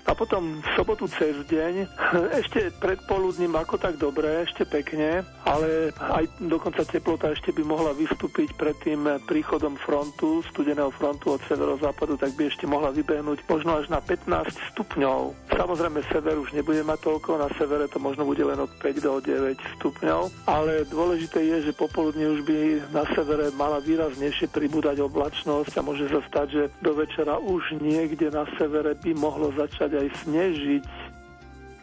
A 0.03 0.19
potom 0.19 0.59
v 0.59 0.69
sobotu 0.75 1.07
cez 1.07 1.39
deň, 1.47 1.87
ešte 2.43 2.75
predpoludním 2.83 3.55
ako 3.55 3.79
tak 3.79 3.99
dobre, 4.03 4.43
ešte 4.43 4.67
pekne, 4.67 5.23
ale 5.47 5.95
aj 5.95 6.27
dokonca 6.43 6.83
teplota 6.83 7.31
ešte 7.31 7.55
by 7.55 7.63
mohla 7.63 7.95
vystúpiť 7.95 8.55
pred 8.59 8.75
tým 8.83 9.07
príchodom 9.25 9.79
frontu, 9.79 10.43
studeného 10.51 10.91
frontu 10.91 11.39
od 11.39 11.43
severozápadu 11.47 12.12
západu, 12.12 12.20
tak 12.20 12.37
by 12.37 12.42
ešte 12.48 12.66
mohla 12.68 12.90
vybehnúť 12.92 13.38
možno 13.48 13.81
až 13.81 13.88
na 13.88 14.01
15 14.01 14.72
stupňov. 14.72 15.20
Samozrejme 15.53 16.01
sever 16.12 16.37
už 16.38 16.53
nebude 16.53 16.85
mať 16.85 16.98
toľko, 17.01 17.31
na 17.40 17.48
severe 17.57 17.88
to 17.88 17.98
možno 17.98 18.25
bude 18.25 18.44
len 18.44 18.61
od 18.61 18.70
5 18.81 19.01
do 19.01 19.20
9 19.20 19.57
stupňov, 19.79 20.20
ale 20.48 20.85
dôležité 20.88 21.40
je, 21.44 21.70
že 21.70 21.72
popoludne 21.77 22.29
už 22.29 22.40
by 22.44 22.57
na 22.92 23.05
severe 23.16 23.53
mala 23.57 23.81
výraznejšie 23.81 24.53
pribúdať 24.53 25.01
oblačnosť 25.01 25.72
a 25.79 25.85
môže 25.85 26.09
sa 26.09 26.20
stať, 26.29 26.46
že 26.53 26.62
do 26.85 26.92
večera 26.96 27.40
už 27.40 27.81
niekde 27.81 28.29
na 28.33 28.44
severe 28.57 28.96
by 28.96 29.12
mohlo 29.16 29.53
začať 29.57 29.96
aj 29.96 30.09
snežiť 30.25 30.83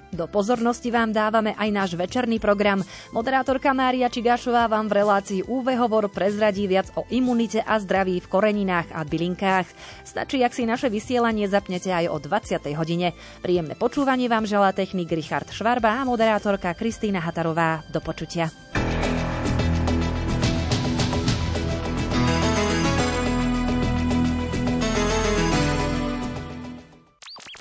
do 0.09 0.25
pozornosti 0.25 0.89
vám 0.89 1.13
dávame 1.13 1.53
aj 1.53 1.69
náš 1.69 1.91
večerný 1.93 2.41
program. 2.41 2.81
Moderátorka 3.13 3.73
Mária 3.77 4.09
Čigášová 4.09 4.65
vám 4.65 4.89
v 4.89 4.97
relácii 5.03 5.41
UV 5.45 5.77
hovor 5.77 6.09
prezradí 6.09 6.65
viac 6.65 6.89
o 6.97 7.05
imunite 7.13 7.61
a 7.61 7.77
zdraví 7.77 8.17
v 8.17 8.29
koreninách 8.29 8.89
a 8.93 9.05
bylinkách. 9.05 9.67
Stačí, 10.07 10.41
ak 10.41 10.55
si 10.55 10.65
naše 10.65 10.89
vysielanie 10.89 11.45
zapnete 11.45 11.93
aj 11.93 12.09
o 12.09 12.17
20. 12.17 12.63
hodine. 12.73 13.13
Príjemné 13.45 13.77
počúvanie 13.77 14.25
vám 14.25 14.49
želá 14.49 14.73
technik 14.73 15.13
Richard 15.13 15.49
Švarba 15.53 16.01
a 16.01 16.07
moderátorka 16.07 16.73
Kristýna 16.73 17.21
Hatarová. 17.21 17.85
Do 17.93 18.01
počutia. 18.01 18.49